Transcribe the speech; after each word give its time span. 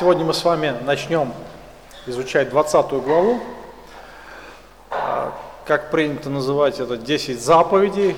Сегодня 0.00 0.24
мы 0.24 0.32
с 0.32 0.42
вами 0.44 0.74
начнем 0.86 1.30
изучать 2.06 2.48
20 2.48 2.90
главу. 3.04 3.38
А, 4.90 5.38
как 5.66 5.90
принято 5.90 6.30
называть 6.30 6.80
это, 6.80 6.96
10 6.96 7.38
заповедей. 7.38 8.16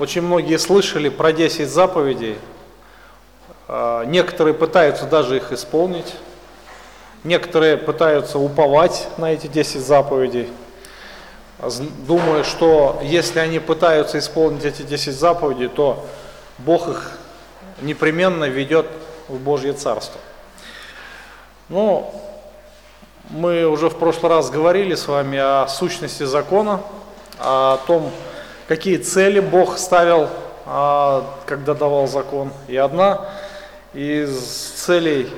Очень 0.00 0.22
многие 0.22 0.58
слышали 0.58 1.08
про 1.08 1.32
10 1.32 1.68
заповедей. 1.68 2.38
А, 3.68 4.02
некоторые 4.06 4.52
пытаются 4.52 5.04
даже 5.06 5.36
их 5.36 5.52
исполнить. 5.52 6.16
Некоторые 7.22 7.76
пытаются 7.76 8.40
уповать 8.40 9.06
на 9.16 9.32
эти 9.32 9.46
10 9.46 9.80
заповедей, 9.80 10.48
думая, 12.04 12.42
что 12.42 12.98
если 13.00 13.38
они 13.38 13.60
пытаются 13.60 14.18
исполнить 14.18 14.64
эти 14.64 14.82
10 14.82 15.14
заповедей, 15.14 15.68
то 15.68 16.04
Бог 16.58 16.88
их 16.88 17.12
непременно 17.80 18.46
ведет 18.46 18.86
в 19.28 19.38
Божье 19.38 19.72
Царство. 19.72 20.20
Ну, 21.68 22.12
мы 23.30 23.66
уже 23.66 23.90
в 23.90 23.96
прошлый 23.96 24.30
раз 24.30 24.50
говорили 24.50 24.94
с 24.94 25.08
вами 25.08 25.38
о 25.38 25.66
сущности 25.68 26.22
закона, 26.22 26.80
о 27.38 27.78
том, 27.86 28.10
какие 28.68 28.98
цели 28.98 29.40
Бог 29.40 29.78
ставил, 29.78 30.28
а, 30.64 31.24
когда 31.44 31.74
давал 31.74 32.06
закон. 32.06 32.52
И 32.68 32.76
одна 32.76 33.28
из 33.92 34.38
целей 34.38 35.28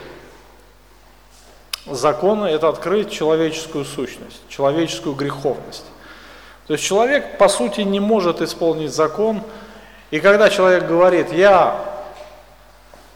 закона– 1.87 2.45
это 2.47 2.69
открыть 2.69 3.11
человеческую 3.11 3.84
сущность, 3.84 4.41
человеческую 4.48 5.15
греховность. 5.15 5.84
То 6.67 6.75
есть 6.75 6.84
человек, 6.84 7.39
по 7.39 7.48
сути, 7.48 7.81
не 7.81 8.01
может 8.01 8.43
исполнить 8.43 8.93
закон, 8.93 9.43
и 10.11 10.20
когда 10.20 10.51
человек 10.51 10.87
говорит, 10.87 11.33
я 11.33 11.83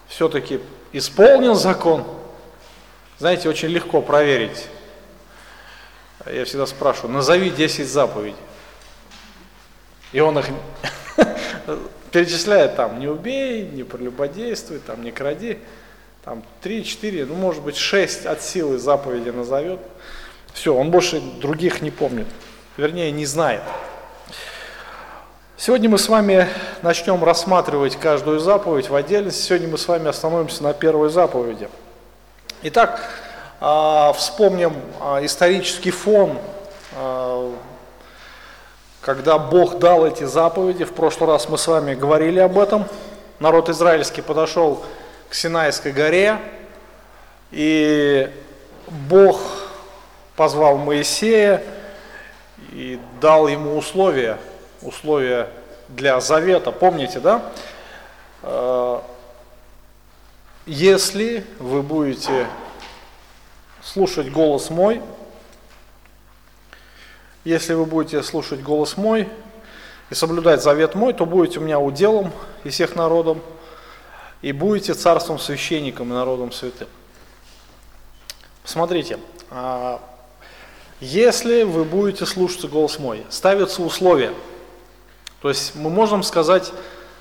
все-таки 0.09 0.61
исполнил 0.93 1.55
закон, 1.55 2.05
знаете, 3.19 3.49
очень 3.49 3.69
легко 3.69 4.03
проверить. 4.03 4.67
Я 6.27 6.45
всегда 6.45 6.67
спрашиваю, 6.67 7.13
назови 7.13 7.51
10 7.51 7.87
заповедей. 7.87 8.37
И 10.13 10.21
он 10.21 10.39
их 10.39 10.47
перечисляет 12.13 12.77
там, 12.77 13.01
не 13.01 13.09
убей, 13.09 13.67
не 13.67 13.83
прелюбодействуй, 13.83 14.79
там, 14.79 15.03
не 15.03 15.11
кради. 15.11 15.59
Там 16.25 16.45
3-4, 16.63 17.27
ну 17.27 17.35
может 17.35 17.63
быть 17.63 17.77
6 17.77 18.27
от 18.27 18.43
силы 18.43 18.79
заповеди 18.79 19.31
назовет. 19.31 19.81
Все, 20.53 20.75
он 20.75 20.91
больше 20.91 21.21
других 21.21 21.81
не 21.83 21.91
помнит, 21.91 22.27
вернее 22.77 23.11
не 23.11 23.27
знает. 23.27 23.63
Сегодня 25.59 25.89
мы 25.89 25.99
с 25.99 26.09
вами 26.09 26.49
начнем 26.81 27.23
рассматривать 27.23 27.97
каждую 27.97 28.41
заповедь 28.41 28.89
в 28.89 28.95
отдельности. 28.95 29.43
Сегодня 29.43 29.69
мы 29.69 29.79
с 29.79 29.87
вами 29.87 30.09
остановимся 30.09 30.63
на 30.63 30.73
первой 30.73 31.11
заповеди. 31.11 31.69
Итак, 32.63 33.01
а, 33.61 34.13
вспомним 34.15 34.75
а, 34.99 35.25
исторический 35.25 35.91
фон, 35.91 36.39
а, 36.97 37.55
когда 39.03 39.39
Бог 39.39 39.79
дал 39.79 40.07
эти 40.07 40.25
заповеди. 40.25 40.85
В 40.85 40.95
прошлый 40.95 41.29
раз 41.29 41.49
мы 41.49 41.59
с 41.59 41.67
вами 41.67 41.95
говорили 41.95 42.41
об 42.41 42.59
этом. 42.59 42.87
Народ 43.39 43.69
израильский 43.69 44.23
подошел 44.23 44.83
к 45.29 45.35
Синайской 45.35 45.93
горе, 45.93 46.39
и 47.51 48.29
Бог 48.89 49.39
позвал 50.35 50.79
Моисея 50.79 51.63
и 52.73 52.99
дал 53.21 53.49
ему 53.49 53.77
условия– 53.77 54.39
условия 54.83 55.49
для 55.89 56.21
завета, 56.21 56.73
помните, 56.73 57.21
да? 57.21 57.53
Э, 58.43 59.01
если 60.67 61.45
вы 61.59 61.83
будете 61.83 62.47
слушать 63.83 64.31
голос 64.31 64.71
мой, 64.71 65.01
если 67.45 67.75
вы 67.75 67.85
будете 67.85 68.23
слушать 68.23 68.63
голос 68.63 68.97
мой 68.97 69.29
и 70.11 70.15
соблюдать 70.15 70.63
завет 70.63 70.95
мой, 70.95 71.13
то 71.13 71.27
будете 71.27 71.59
у 71.59 71.63
меня 71.63 71.81
уделом 71.81 72.33
и 72.63 72.69
всех 72.69 72.95
народом, 72.95 73.43
и 74.41 74.53
будете 74.53 74.95
царством 74.95 75.39
священником 75.39 76.11
и 76.11 76.15
народом 76.15 76.53
святым. 76.53 76.89
Посмотрите, 78.63 79.19
а, 79.51 80.01
если 81.01 81.65
вы 81.65 81.85
будете 81.85 82.25
слушаться 82.27 82.69
голос 82.69 83.01
мой, 83.01 83.27
ставятся 83.29 83.83
условия– 83.83 84.33
то 85.43 85.49
есть 85.49 85.75
мы 85.75 85.91
можем 85.91 86.23
сказать 86.23 86.73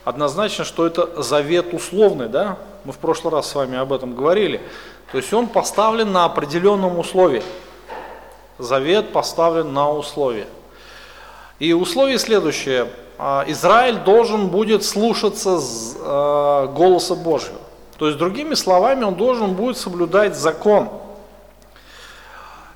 однозначно, 0.05 0.63
что 0.63 0.85
это 0.85 1.23
завет 1.23 1.73
условный, 1.73 2.29
да? 2.29 2.59
Мы 2.85 2.93
в 2.93 2.97
прошлый 2.97 3.33
раз 3.33 3.49
с 3.49 3.55
вами 3.55 3.77
об 3.77 3.91
этом 3.91 4.15
говорили. 4.15 4.61
То 5.11 5.17
есть 5.17 5.33
он 5.33 5.47
поставлен 5.47 6.11
на 6.11 6.25
определенном 6.25 6.99
условии. 6.99 7.41
Завет 8.59 9.11
поставлен 9.11 9.73
на 9.73 9.91
условие. 9.91 10.45
И 11.57 11.73
условие 11.73 12.19
следующее. 12.19 12.89
А, 13.17 13.43
Израиль 13.47 13.97
должен 13.97 14.49
будет 14.49 14.83
слушаться 14.83 15.59
а, 15.99 16.67
голоса 16.67 17.15
Божьего. 17.15 17.57
То 17.97 18.05
есть, 18.07 18.19
другими 18.19 18.53
словами, 18.53 19.03
он 19.03 19.15
должен 19.15 19.53
будет 19.53 19.77
соблюдать 19.77 20.35
закон. 20.35 20.89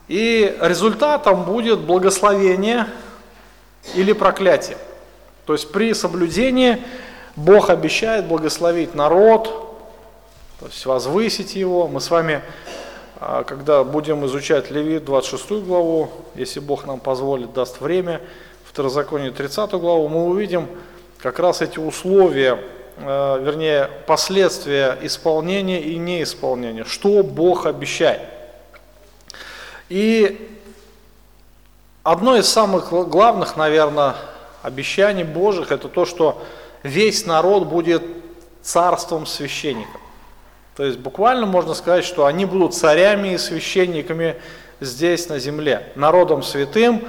И 0.07 0.55
результатом 0.59 1.43
будет 1.43 1.79
благословение 1.79 2.87
или 3.95 4.11
проклятие. 4.13 4.77
То 5.45 5.53
есть 5.53 5.71
при 5.71 5.93
соблюдении 5.93 6.81
Бог 7.35 7.69
обещает 7.69 8.25
благословить 8.25 8.95
народ, 8.95 9.45
то 10.59 10.67
есть 10.67 10.85
возвысить 10.85 11.55
его. 11.55 11.87
Мы 11.87 12.01
с 12.01 12.09
вами, 12.09 12.41
а, 13.19 13.43
когда 13.43 13.83
будем 13.83 14.25
изучать 14.25 14.71
Левит 14.71 15.05
26 15.05 15.65
главу, 15.65 16.09
если 16.33 16.59
Бог 16.59 16.85
нам 16.85 16.99
позволит, 16.99 17.53
даст 17.53 17.81
время, 17.81 18.21
Второзаконие 18.63 19.31
30 19.31 19.79
главу, 19.79 20.07
мы 20.09 20.25
увидим 20.25 20.67
как 21.19 21.39
раз 21.39 21.61
эти 21.61 21.77
условия, 21.77 22.59
а, 22.97 23.37
вернее, 23.37 23.89
последствия 24.07 24.97
исполнения 25.01 25.81
и 25.81 25.97
неисполнения, 25.97 26.85
что 26.85 27.21
Бог 27.21 27.67
обещает. 27.67 28.21
И 29.89 30.57
одно 32.01 32.35
из 32.35 32.47
самых 32.47 32.89
главных, 32.89 33.57
наверное, 33.57 34.15
обещаний 34.65 35.23
Божьих, 35.23 35.71
это 35.71 35.87
то, 35.87 36.05
что 36.05 36.41
весь 36.83 37.25
народ 37.25 37.67
будет 37.67 38.01
царством 38.61 39.25
священников. 39.25 40.01
То 40.75 40.83
есть 40.83 40.97
буквально 40.97 41.45
можно 41.45 41.73
сказать, 41.73 42.03
что 42.03 42.25
они 42.25 42.45
будут 42.45 42.73
царями 42.73 43.33
и 43.33 43.37
священниками 43.37 44.35
здесь 44.81 45.29
на 45.29 45.39
земле, 45.39 45.87
народом 45.95 46.43
святым, 46.43 47.07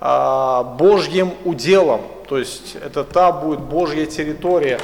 а, 0.00 0.62
Божьим 0.62 1.32
уделом. 1.44 2.02
То 2.28 2.38
есть 2.38 2.76
это 2.76 3.04
та 3.04 3.32
будет 3.32 3.60
Божья 3.60 4.06
территория, 4.06 4.78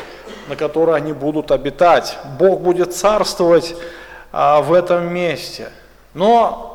на 0.48 0.56
которой 0.56 0.96
они 0.96 1.12
будут 1.12 1.52
обитать. 1.52 2.16
Бог 2.38 2.60
будет 2.60 2.94
царствовать 2.94 3.76
а, 4.32 4.62
в 4.62 4.72
этом 4.72 5.12
месте. 5.12 5.70
Но 6.14 6.74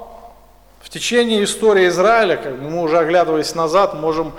в 0.82 0.90
течение 0.90 1.44
истории 1.44 1.88
Израиля, 1.88 2.38
как 2.38 2.58
мы 2.60 2.82
уже 2.82 3.00
оглядываясь 3.00 3.54
назад, 3.56 3.96
можем 3.96 4.32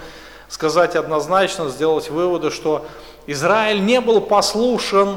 сказать 0.51 0.97
однозначно, 0.97 1.69
сделать 1.69 2.11
выводы, 2.11 2.51
что 2.51 2.85
Израиль 3.27 3.83
не 3.83 4.01
был 4.01 4.21
послушен 4.21 5.17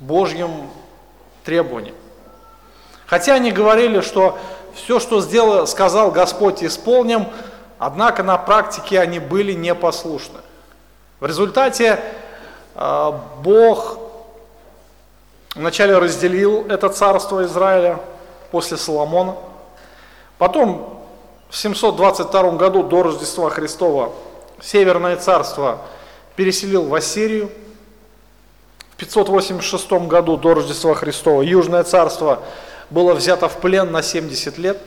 Божьим 0.00 0.50
требованиям. 1.44 1.94
Хотя 3.06 3.34
они 3.34 3.52
говорили, 3.52 4.00
что 4.00 4.38
все, 4.74 4.98
что 4.98 5.20
сделал, 5.20 5.66
сказал 5.66 6.10
Господь, 6.10 6.64
исполним, 6.64 7.26
однако 7.78 8.22
на 8.22 8.38
практике 8.38 8.98
они 8.98 9.18
были 9.18 9.52
непослушны. 9.52 10.38
В 11.20 11.26
результате 11.26 12.00
э, 12.74 13.12
Бог 13.42 13.98
вначале 15.54 15.98
разделил 15.98 16.66
это 16.68 16.88
царство 16.88 17.44
Израиля 17.44 17.98
после 18.50 18.78
Соломона, 18.78 19.36
потом 20.38 20.97
в 21.50 21.56
722 21.56 22.50
году 22.52 22.82
до 22.82 23.02
Рождества 23.02 23.50
Христова 23.50 24.12
Северное 24.60 25.16
царство 25.16 25.78
переселил 26.36 26.84
в 26.84 26.94
Ассирию. 26.94 27.50
В 28.90 28.96
586 28.96 29.92
году 30.08 30.36
до 30.36 30.54
Рождества 30.54 30.94
Христова 30.94 31.42
Южное 31.42 31.84
царство 31.84 32.40
было 32.90 33.14
взято 33.14 33.48
в 33.48 33.58
плен 33.58 33.92
на 33.92 34.02
70 34.02 34.58
лет. 34.58 34.78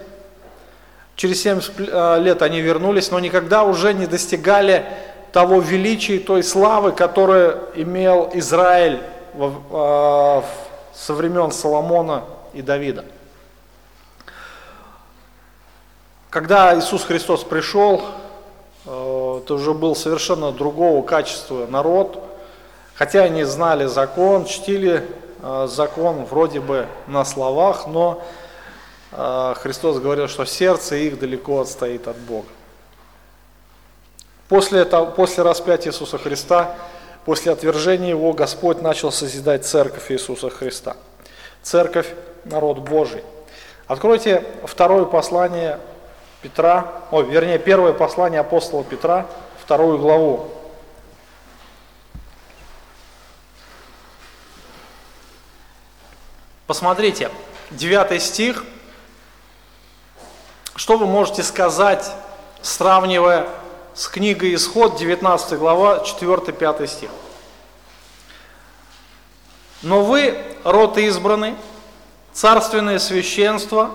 Через 1.15 1.41
70 1.43 1.73
э, 1.77 2.19
лет 2.19 2.41
они 2.41 2.61
вернулись, 2.61 3.11
но 3.11 3.19
никогда 3.19 3.63
уже 3.63 3.93
не 3.93 4.07
достигали 4.07 4.85
того 5.31 5.61
величия, 5.61 6.19
той 6.19 6.43
славы, 6.43 6.91
которую 6.91 7.59
имел 7.75 8.29
Израиль 8.33 9.01
э, 9.33 10.41
со 10.93 11.13
времен 11.13 11.51
Соломона 11.51 12.23
и 12.53 12.61
Давида. 12.61 13.05
Когда 16.31 16.75
Иисус 16.75 17.03
Христос 17.03 17.43
пришел, 17.43 18.01
э, 18.87 19.41
это 19.43 19.53
уже 19.53 19.75
был 19.75 19.95
совершенно 19.95 20.51
другого 20.51 21.05
качества 21.05 21.67
народ, 21.67 22.31
Хотя 23.01 23.23
они 23.23 23.43
знали 23.45 23.87
закон, 23.87 24.45
чтили 24.45 25.03
э, 25.41 25.67
закон 25.67 26.23
вроде 26.25 26.59
бы 26.59 26.85
на 27.07 27.25
словах, 27.25 27.87
но 27.87 28.23
э, 29.11 29.55
Христос 29.57 29.97
говорил, 29.97 30.27
что 30.27 30.45
сердце 30.45 30.97
их 30.97 31.17
далеко 31.17 31.61
отстоит 31.61 32.07
от 32.07 32.17
Бога. 32.17 32.45
После, 34.49 34.81
этого, 34.81 35.05
после 35.07 35.43
распятия 35.43 35.91
Иисуса 35.91 36.19
Христа, 36.19 36.75
после 37.25 37.51
отвержения 37.53 38.09
Его, 38.09 38.33
Господь 38.33 38.83
начал 38.83 39.11
созидать 39.11 39.65
церковь 39.65 40.11
Иисуса 40.11 40.51
Христа. 40.51 40.95
Церковь– 41.63 42.13
народ 42.45 42.77
Божий. 42.79 43.23
Откройте 43.87 44.43
второе 44.65 45.05
послание 45.05 45.79
Петра, 46.41 46.91
о, 47.11 47.21
вернее, 47.21 47.59
первое 47.59 47.93
послание 47.93 48.39
апостола 48.39 48.83
Петра, 48.83 49.27
вторую 49.61 49.99
главу. 49.99 50.49
Посмотрите, 56.65 57.29
9 57.71 58.21
стих. 58.21 58.63
Что 60.75 60.97
вы 60.97 61.05
можете 61.05 61.43
сказать, 61.43 62.11
сравнивая 62.61 63.47
с 63.93 64.07
книгой 64.07 64.55
Исход, 64.55 64.97
19 64.97 65.59
глава, 65.59 66.03
4-5 66.03 66.87
стих? 66.87 67.09
Но 69.83 70.03
вы, 70.03 70.41
род 70.63 70.97
избранный, 70.97 71.55
царственное 72.33 72.99
священство, 72.99 73.91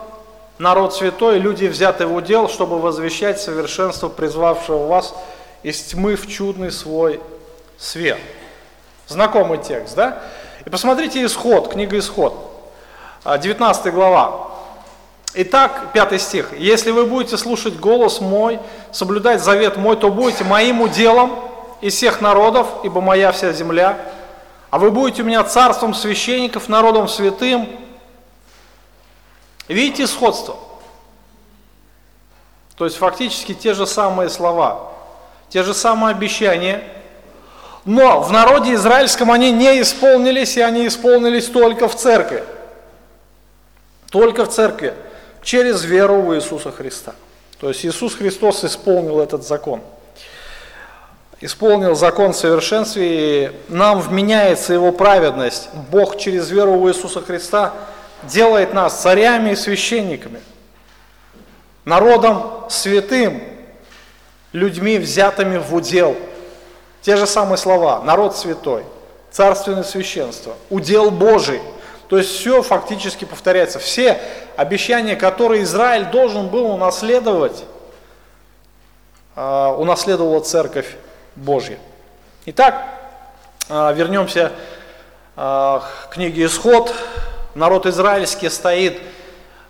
народ 0.58 0.94
святой, 0.94 1.38
люди, 1.38 1.66
взятые 1.66 2.06
в 2.06 2.14
удел, 2.14 2.48
чтобы 2.48 2.78
возвещать 2.78 3.40
совершенство 3.40 4.08
призвавшего 4.08 4.86
вас 4.86 5.14
из 5.62 5.82
тьмы 5.82 6.16
в 6.16 6.26
чудный 6.26 6.70
свой 6.70 7.20
свет. 7.78 8.18
Знакомый 9.06 9.58
текст, 9.58 9.94
да? 9.94 10.22
И 10.64 10.70
посмотрите 10.70 11.24
исход, 11.24 11.68
книга 11.68 11.98
исход. 11.98 12.52
19 13.24 13.86
а, 13.86 13.90
глава. 13.90 14.50
Итак, 15.34 15.92
5 15.92 16.20
стих. 16.20 16.58
«Если 16.58 16.90
вы 16.90 17.04
будете 17.04 17.36
слушать 17.36 17.78
голос 17.78 18.20
мой, 18.20 18.58
соблюдать 18.90 19.42
завет 19.42 19.76
мой, 19.76 19.96
то 19.96 20.10
будете 20.10 20.44
моим 20.44 20.80
уделом 20.80 21.32
из 21.80 21.94
всех 21.94 22.20
народов, 22.20 22.66
ибо 22.84 23.00
моя 23.00 23.32
вся 23.32 23.52
земля, 23.52 23.98
а 24.70 24.78
вы 24.78 24.90
будете 24.90 25.22
у 25.22 25.26
меня 25.26 25.44
царством 25.44 25.94
священников, 25.94 26.68
народом 26.68 27.06
святым». 27.06 27.85
Видите 29.68 30.06
сходство? 30.06 30.56
То 32.76 32.84
есть 32.84 32.96
фактически 32.96 33.54
те 33.54 33.74
же 33.74 33.86
самые 33.86 34.28
слова, 34.28 34.92
те 35.48 35.62
же 35.62 35.74
самые 35.74 36.12
обещания, 36.14 36.84
но 37.84 38.20
в 38.20 38.32
народе 38.32 38.74
израильском 38.74 39.30
они 39.30 39.50
не 39.50 39.80
исполнились, 39.80 40.56
и 40.56 40.60
они 40.60 40.86
исполнились 40.86 41.46
только 41.46 41.88
в 41.88 41.96
церкви. 41.96 42.44
Только 44.10 44.44
в 44.44 44.48
церкви, 44.48 44.94
через 45.42 45.84
веру 45.84 46.20
в 46.22 46.34
Иисуса 46.34 46.70
Христа. 46.70 47.14
То 47.60 47.68
есть 47.68 47.86
Иисус 47.86 48.14
Христос 48.14 48.64
исполнил 48.64 49.20
этот 49.20 49.46
закон. 49.46 49.80
Исполнил 51.40 51.94
закон 51.94 52.32
в 52.32 52.36
и 52.96 53.52
нам 53.68 54.00
вменяется 54.00 54.72
его 54.72 54.90
праведность. 54.92 55.68
Бог 55.90 56.18
через 56.18 56.50
веру 56.50 56.78
в 56.78 56.88
Иисуса 56.88 57.20
Христа 57.20 57.72
делает 58.26 58.74
нас 58.74 59.00
царями 59.00 59.50
и 59.50 59.56
священниками, 59.56 60.40
народом 61.84 62.64
святым, 62.68 63.42
людьми, 64.52 64.98
взятыми 64.98 65.58
в 65.58 65.74
удел. 65.74 66.16
Те 67.02 67.16
же 67.16 67.26
самые 67.26 67.56
слова, 67.56 68.02
народ 68.02 68.36
святой, 68.36 68.84
царственное 69.30 69.84
священство, 69.84 70.54
удел 70.70 71.10
Божий– 71.10 71.60
то 72.08 72.18
есть 72.18 72.30
все 72.30 72.62
фактически 72.62 73.24
повторяется. 73.24 73.78
Все 73.78 74.20
обещания, 74.56 75.16
которые 75.16 75.64
Израиль 75.64 76.06
должен 76.06 76.48
был 76.48 76.66
унаследовать, 76.66 77.64
а, 79.34 79.74
унаследовала 79.76 80.40
Церковь 80.40 80.96
Божья. 81.34 81.78
Итак, 82.46 82.86
а, 83.68 83.92
вернемся 83.92 84.52
а, 85.34 85.80
к 85.80 86.14
книге 86.14 86.46
Исход. 86.46 86.94
Народ 87.56 87.86
израильский 87.86 88.50
стоит 88.50 89.00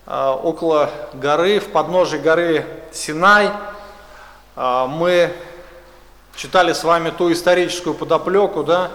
около 0.08 0.90
горы, 1.14 1.60
в 1.60 1.68
подножии 1.68 2.16
горы 2.18 2.66
Синай. 2.90 3.48
Мы 4.56 5.32
читали 6.34 6.72
с 6.72 6.82
вами 6.82 7.10
ту 7.10 7.30
историческую 7.30 7.94
подоплеку, 7.94 8.64
да, 8.64 8.90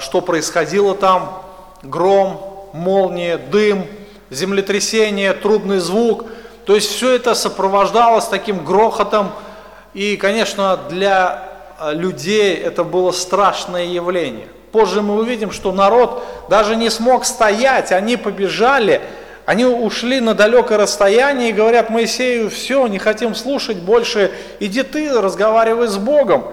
что 0.00 0.22
происходило 0.22 0.94
там, 0.94 1.42
гром, 1.82 2.70
молния, 2.72 3.36
дым, 3.36 3.86
землетрясение, 4.30 5.34
трубный 5.34 5.80
звук. 5.80 6.24
То 6.64 6.74
есть 6.74 6.90
все 6.90 7.14
это 7.14 7.34
сопровождалось 7.34 8.24
таким 8.24 8.64
грохотом. 8.64 9.32
И, 9.92 10.16
конечно, 10.16 10.78
для 10.88 11.46
э, 11.78 11.92
людей 11.92 12.54
это 12.54 12.84
было 12.84 13.12
страшное 13.12 13.84
явление. 13.84 14.48
Позже 14.72 15.02
мы 15.02 15.14
увидим, 15.18 15.50
что 15.50 15.72
народ 15.72 16.22
даже 16.48 16.76
не 16.76 16.90
смог 16.90 17.24
стоять, 17.24 17.92
они 17.92 18.16
побежали, 18.16 19.00
они 19.46 19.64
ушли 19.64 20.20
на 20.20 20.34
далекое 20.34 20.76
расстояние 20.76 21.50
и 21.50 21.52
говорят 21.54 21.88
Моисею, 21.88 22.50
все, 22.50 22.86
не 22.86 22.98
хотим 22.98 23.34
слушать 23.34 23.78
больше, 23.78 24.30
иди 24.60 24.82
ты, 24.82 25.18
разговаривай 25.20 25.88
с 25.88 25.96
Богом. 25.96 26.44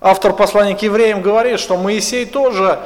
Автор 0.00 0.32
послания 0.32 0.74
к 0.74 0.82
евреям 0.82 1.22
говорит, 1.22 1.60
что 1.60 1.76
Моисей 1.76 2.26
тоже 2.26 2.80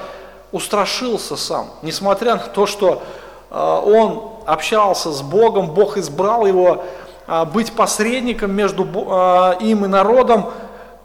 устрашился 0.52 1.36
сам, 1.36 1.70
несмотря 1.82 2.34
на 2.34 2.42
то, 2.42 2.66
что 2.66 3.02
а, 3.50 3.80
он 3.80 4.30
общался 4.46 5.10
с 5.10 5.22
Богом, 5.22 5.70
Бог 5.70 5.96
избрал 5.96 6.46
его 6.46 6.84
а, 7.26 7.44
быть 7.44 7.72
посредником 7.72 8.52
между 8.52 8.86
а, 9.08 9.56
им 9.60 9.84
и 9.84 9.88
народом, 9.88 10.50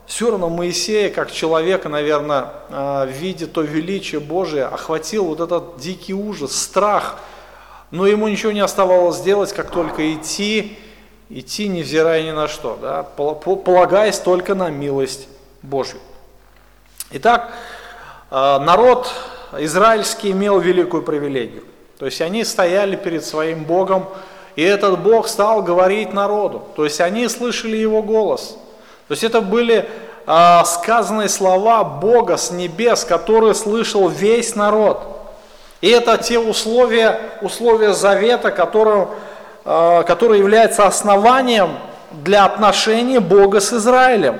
все 0.07 0.29
равно 0.31 0.49
Моисея, 0.49 1.09
как 1.09 1.31
человека, 1.31 1.89
наверное, 1.89 3.05
видя 3.07 3.47
то 3.47 3.61
величие 3.61 4.19
Божие, 4.19 4.65
охватил 4.65 5.25
вот 5.25 5.39
этот 5.39 5.77
дикий 5.77 6.13
ужас, 6.13 6.55
страх, 6.55 7.19
но 7.91 8.05
ему 8.05 8.27
ничего 8.27 8.51
не 8.51 8.59
оставалось 8.59 9.17
сделать, 9.17 9.53
как 9.53 9.71
только 9.71 10.13
идти, 10.13 10.77
идти 11.29 11.67
невзирая 11.67 12.23
ни 12.23 12.31
на 12.31 12.47
что, 12.47 12.77
да, 12.81 13.03
полагаясь 13.03 14.19
только 14.19 14.53
на 14.53 14.69
милость 14.69 15.27
Божью. 15.61 15.99
Итак, 17.11 17.51
народ 18.29 19.11
израильский 19.57 20.31
имел 20.31 20.59
великую 20.59 21.03
привилегию. 21.03 21.63
То 21.97 22.05
есть 22.05 22.21
они 22.21 22.43
стояли 22.43 22.95
перед 22.95 23.23
своим 23.23 23.63
Богом, 23.63 24.05
и 24.55 24.61
этот 24.61 24.99
Бог 24.99 25.27
стал 25.27 25.63
говорить 25.63 26.13
народу. 26.13 26.63
То 26.75 26.83
есть 26.83 26.99
они 26.99 27.27
слышали 27.29 27.77
его 27.77 28.01
голос. 28.03 28.57
То 29.07 29.11
есть 29.11 29.23
это 29.23 29.41
были 29.41 29.87
э, 30.25 30.61
сказанные 30.65 31.29
слова 31.29 31.83
Бога 31.83 32.37
с 32.37 32.51
небес, 32.51 33.03
которые 33.03 33.53
слышал 33.53 34.09
весь 34.09 34.55
народ. 34.55 35.15
И 35.81 35.89
это 35.89 36.17
те 36.17 36.39
условия, 36.39 37.19
условия 37.41 37.93
завета, 37.93 38.49
которые, 38.49 39.07
э, 39.65 40.03
которые 40.07 40.39
являются 40.39 40.87
основанием 40.87 41.77
для 42.11 42.45
отношений 42.45 43.19
Бога 43.19 43.59
с 43.59 43.71
Израилем. 43.73 44.39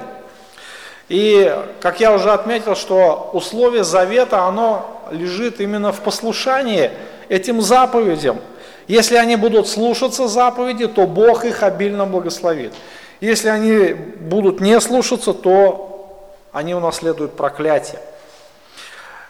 И, 1.08 1.56
как 1.82 2.00
я 2.00 2.14
уже 2.14 2.32
отметил, 2.32 2.76
что 2.76 3.30
условие 3.34 3.84
завета, 3.84 4.46
оно 4.46 5.04
лежит 5.12 5.60
именно 5.60 5.92
в 5.92 6.02
послушании 6.02 6.90
этим 7.30 7.62
заповедям. 7.62 8.40
Если 8.88 9.16
они 9.16 9.36
будут 9.36 9.68
слушаться 9.68 10.28
заповеди, 10.28 10.88
то 10.88 11.06
Бог 11.06 11.46
их 11.46 11.62
обильно 11.62 12.06
благословит. 12.06 12.74
Если 13.22 13.48
они 13.48 13.94
будут 13.94 14.60
не 14.60 14.80
слушаться, 14.82 15.34
то 15.34 16.30
они 16.52 16.74
унаследуют 16.76 17.34
проклятие. 17.34 18.00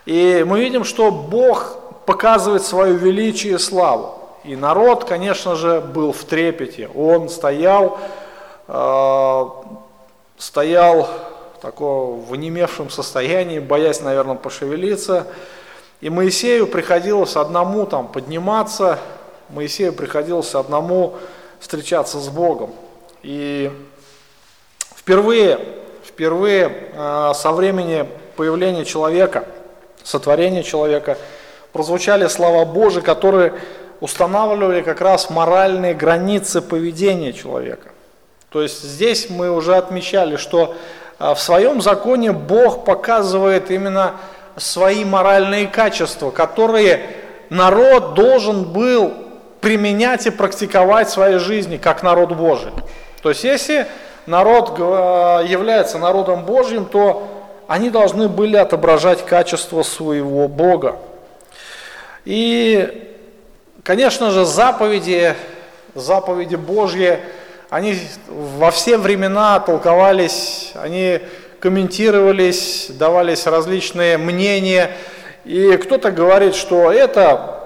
И 0.06 0.44
мы 0.48 0.60
видим, 0.60 0.84
что 0.84 1.12
Бог 1.12 1.78
показывает 2.06 2.64
свое 2.64 2.94
величие 2.94 3.56
и 3.56 3.58
славу. 3.58 4.20
И 4.44 4.56
народ, 4.56 5.06
конечно 5.06 5.56
же, 5.56 5.82
был 5.82 6.12
в 6.12 6.24
трепете. 6.24 6.88
Он 6.96 7.30
стоял, 7.30 7.98
э, 8.68 9.46
стоял 10.38 11.10
такого 11.62 12.20
в 12.22 12.32
онемевшем 12.34 12.92
состоянии, 12.92 13.58
боясь, 13.58 14.02
наверное, 14.02 14.36
пошевелиться. 14.36 15.26
И 16.02 16.12
Моисею 16.12 16.68
приходилось 16.68 17.36
одному 17.36 17.88
там 17.88 18.08
подниматься, 18.08 19.00
Моисею 19.50 19.94
приходилось 19.94 20.54
одному 20.54 21.16
встречаться 21.60 22.20
с 22.20 22.30
Богом. 22.30 22.72
И 23.26 23.72
впервые, 24.96 25.58
впервые 26.06 26.72
э, 26.94 27.32
со 27.34 27.52
времени 27.54 28.08
появления 28.36 28.86
человека, 28.86 29.46
сотворения 30.04 30.62
человека, 30.62 31.18
прозвучали 31.74 32.28
слова 32.28 32.66
Божии, 32.66 33.02
которые 33.02 33.54
устанавливали 34.00 34.84
как 34.84 35.02
раз 35.02 35.32
моральные 35.32 35.96
границы 35.96 36.62
поведения 36.62 37.34
человека. 37.34 37.90
То 38.50 38.62
есть 38.62 38.84
здесь 38.84 39.32
мы 39.32 39.50
уже 39.50 39.76
отмечали, 39.76 40.36
что 40.36 40.76
а, 41.18 41.34
в 41.34 41.42
своем 41.42 41.82
законе 41.82 42.32
Бог 42.32 42.86
показывает 42.86 43.72
именно 43.72 44.18
свои 44.56 45.04
моральные 45.04 45.66
качества, 45.66 46.30
которые 46.30 47.10
народ 47.50 48.14
должен 48.14 48.66
был 48.66 49.14
применять 49.62 50.28
и 50.28 50.30
практиковать 50.30 51.08
в 51.08 51.14
своей 51.14 51.40
жизни, 51.40 51.78
как 51.78 52.04
народ 52.04 52.34
Божий. 52.34 52.72
То 53.26 53.30
есть 53.30 53.44
если 53.44 53.88
народ 54.28 54.78
является 54.78 55.98
народом 55.98 56.46
Божьим, 56.46 56.86
то 56.86 57.28
они 57.68 57.90
должны 57.90 58.30
были 58.30 58.56
отображать 58.56 59.26
качество 59.26 59.82
своего 59.82 60.48
Бога. 60.48 60.98
И, 62.24 63.16
конечно 63.82 64.30
же, 64.30 64.46
заповеди, 64.46 65.34
заповеди 65.96 66.56
Божьи, 66.56 67.18
они 67.72 67.98
во 68.28 68.70
все 68.70 68.96
времена 68.96 69.60
толковались, 69.60 70.74
они 70.76 71.20
комментировались, 71.60 72.92
давались 72.92 73.48
различные 73.48 74.20
мнения. 74.20 74.92
И 75.46 75.78
кто-то 75.78 76.12
говорит, 76.12 76.54
что 76.54 76.92
это, 76.92 77.60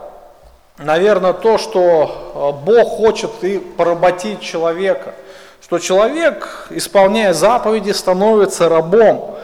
наверное, 0.78 1.34
то, 1.34 1.58
что 1.58 2.56
э, 2.56 2.66
Бог 2.66 2.88
хочет 2.88 3.32
и 3.42 3.60
поработить 3.60 4.40
человека. 4.40 5.16
Что 5.62 5.80
человек, 5.80 6.68
исполняя 6.70 7.34
заповеди, 7.34 7.92
становится 7.92 8.70
рабом. 8.70 9.36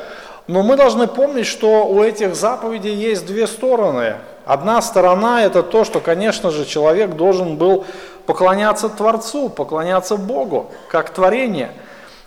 Но 0.48 0.63
мы 0.63 0.75
должны 0.75 1.07
помнить, 1.07 1.48
что 1.48 1.88
у 1.88 2.03
этих 2.03 2.36
заповедей 2.36 2.93
есть 2.93 3.25
две 3.25 3.48
стороны. 3.48 4.15
Одна 4.45 4.81
сторона 4.81 5.43
это 5.43 5.63
то, 5.63 5.84
что, 5.84 6.00
конечно 6.00 6.51
же, 6.51 6.65
человек 6.65 7.15
должен 7.15 7.57
был 7.57 7.86
поклоняться 8.27 8.89
Творцу, 8.89 9.50
поклоняться 9.50 10.17
Богу, 10.17 10.72
как 10.89 11.10
творение. 11.10 11.72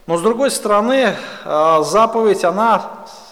Но 0.09 0.17
с 0.17 0.23
другой 0.23 0.51
стороны, 0.51 1.15
э, 1.45 1.79
заповедь, 1.85 2.45
она 2.45 2.83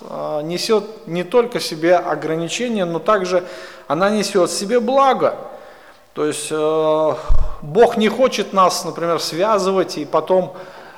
э, 0.03 0.41
несет 0.45 1.07
не 1.07 1.25
только 1.25 1.59
в 1.59 1.65
себе 1.65 1.97
ограничения, 1.97 2.85
но 2.85 2.99
также 2.99 3.45
она 3.89 4.11
несет 4.11 4.51
в 4.51 4.55
себе 4.57 4.79
благо. 4.79 5.37
То 6.17 6.25
есть 6.25 6.49
э, 6.51 7.15
Бог 7.61 7.99
не 7.99 8.09
хочет 8.09 8.55
нас, 8.55 8.87
например, 8.87 9.21
связывать 9.21 9.99
и 9.99 10.07
потом 10.07 10.57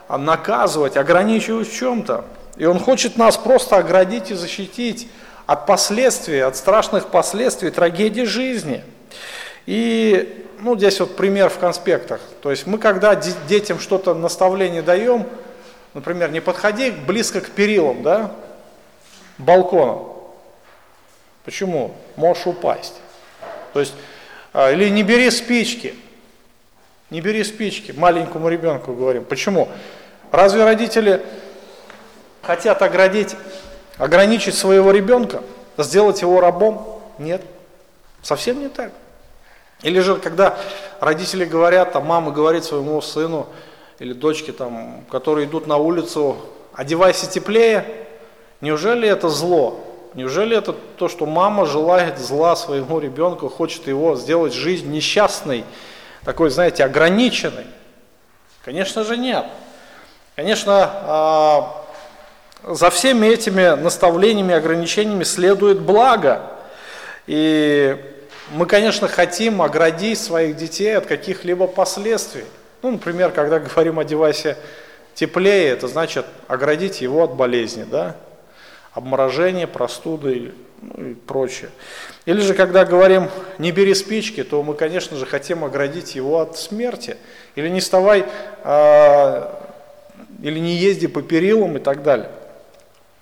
наказывать, 0.09 0.97
ограничивать 0.97 1.69
в 1.69 1.77
чем-то. 1.77 2.25
И 2.57 2.65
Он 2.65 2.79
хочет 2.79 3.17
нас 3.17 3.37
просто 3.37 3.79
оградить 3.79 4.31
и 4.31 4.35
защитить 4.35 5.09
от 5.45 5.67
последствий, 5.67 6.39
от 6.39 6.55
страшных 6.57 7.09
последствий 7.09 7.71
трагедии 7.71 8.23
жизни. 8.23 8.85
И 9.67 10.47
ну, 10.61 10.77
здесь 10.77 11.01
вот 11.01 11.17
пример 11.17 11.51
в 11.51 11.59
конспектах. 11.59 12.21
То 12.41 12.53
есть 12.53 12.69
мы 12.69 12.79
когда 12.79 13.17
детям 13.17 13.81
что-то 13.81 14.15
наставление 14.15 14.83
даем, 14.83 15.27
например, 15.95 16.31
не 16.31 16.41
подходи 16.41 16.93
близко 16.93 17.41
к 17.41 17.51
перилам, 17.51 18.05
да, 18.05 18.31
балкона. 19.37 19.99
Почему? 21.45 21.97
Можешь 22.15 22.47
упасть. 22.47 22.95
То 23.73 23.81
есть, 23.81 23.95
а, 23.95 24.08
или 24.67 24.89
не 24.89 25.03
бери 25.03 25.31
спички. 25.31 25.95
Не 27.11 27.21
бери 27.21 27.45
спички, 27.45 27.93
маленькому 27.93 28.49
ребенку 28.49 28.93
говорим. 28.93 29.25
Почему? 29.25 29.69
Разве 30.31 30.65
родители 30.65 31.25
хотят 32.43 32.83
оградить, 32.83 33.37
ограничить 33.97 34.55
своего 34.55 34.91
ребенка, 34.91 35.43
сделать 35.79 36.21
его 36.21 36.41
рабом? 36.41 37.01
Нет, 37.19 37.43
совсем 38.23 38.61
не 38.61 38.69
так. 38.69 38.93
Или 39.83 40.01
же, 40.01 40.17
когда 40.17 40.59
родители 41.01 41.45
говорят, 41.45 41.93
там 41.93 42.07
мама 42.07 42.33
говорит 42.33 42.65
своему 42.65 43.01
сыну 43.01 43.47
или 44.01 44.13
дочке, 44.13 44.53
там, 44.53 45.05
которые 45.11 45.47
идут 45.47 45.67
на 45.67 45.77
улицу, 45.77 46.37
одевайся 46.75 47.31
теплее, 47.31 47.87
неужели 48.61 49.09
это 49.09 49.29
зло? 49.29 49.88
Неужели 50.19 50.57
это 50.57 50.73
то, 50.73 51.09
что 51.09 51.27
мама 51.27 51.65
желает 51.65 52.19
зла 52.19 52.57
своему 52.57 52.99
ребенку, 52.99 53.49
хочет 53.49 53.87
его 53.87 54.17
сделать 54.17 54.53
жизнь 54.53 54.91
несчастной, 54.91 55.65
такой, 56.25 56.51
знаете, 56.51 56.83
ограниченной? 56.83 57.67
Конечно 58.65 59.05
же 59.05 59.17
нет. 59.17 59.47
Конечно, 60.35 60.91
а, 60.93 61.85
за 62.65 62.91
всеми 62.91 63.29
этими 63.29 63.81
наставлениями, 63.81 64.57
ограничениями 64.57 65.23
следует 65.23 65.79
благо. 65.79 66.43
И 67.29 67.97
мы, 68.51 68.67
конечно, 68.67 69.07
хотим 69.07 69.63
оградить 69.63 70.19
своих 70.19 70.57
детей 70.57 70.99
от 70.99 71.07
каких-либо 71.07 71.69
последствий. 71.69 72.45
Ну, 72.83 72.91
например, 72.91 73.31
когда 73.31 73.61
говорим 73.61 74.01
о 74.01 74.05
девайсе 74.05 74.57
теплее, 75.15 75.69
это 75.69 75.87
значит 75.87 76.27
оградить 76.49 77.03
его 77.03 77.23
от 77.23 77.35
болезни, 77.35 77.85
да? 77.85 78.17
Обморожения, 78.99 79.67
простуды 79.67 80.53
ну, 80.83 81.11
и 81.11 81.15
прочее. 81.15 81.71
Или 82.27 82.41
же, 82.41 82.55
когда 82.55 82.85
говорим 82.85 83.29
«не 83.59 83.73
бери 83.73 83.95
спички», 83.95 84.45
то 84.45 84.63
мы, 84.63 84.75
конечно 84.75 85.17
же, 85.17 85.25
хотим 85.25 85.65
оградить 85.65 86.15
его 86.15 86.41
от 86.41 86.59
смерти. 86.59 87.17
Или 87.55 87.69
не 87.69 87.81
вставай, 87.81 88.27
э, 88.65 89.49
или 90.43 90.59
не 90.59 90.75
езди 90.75 91.07
по 91.07 91.23
перилам 91.23 91.77
и 91.77 91.81
так 91.81 92.03
далее. 92.03 92.29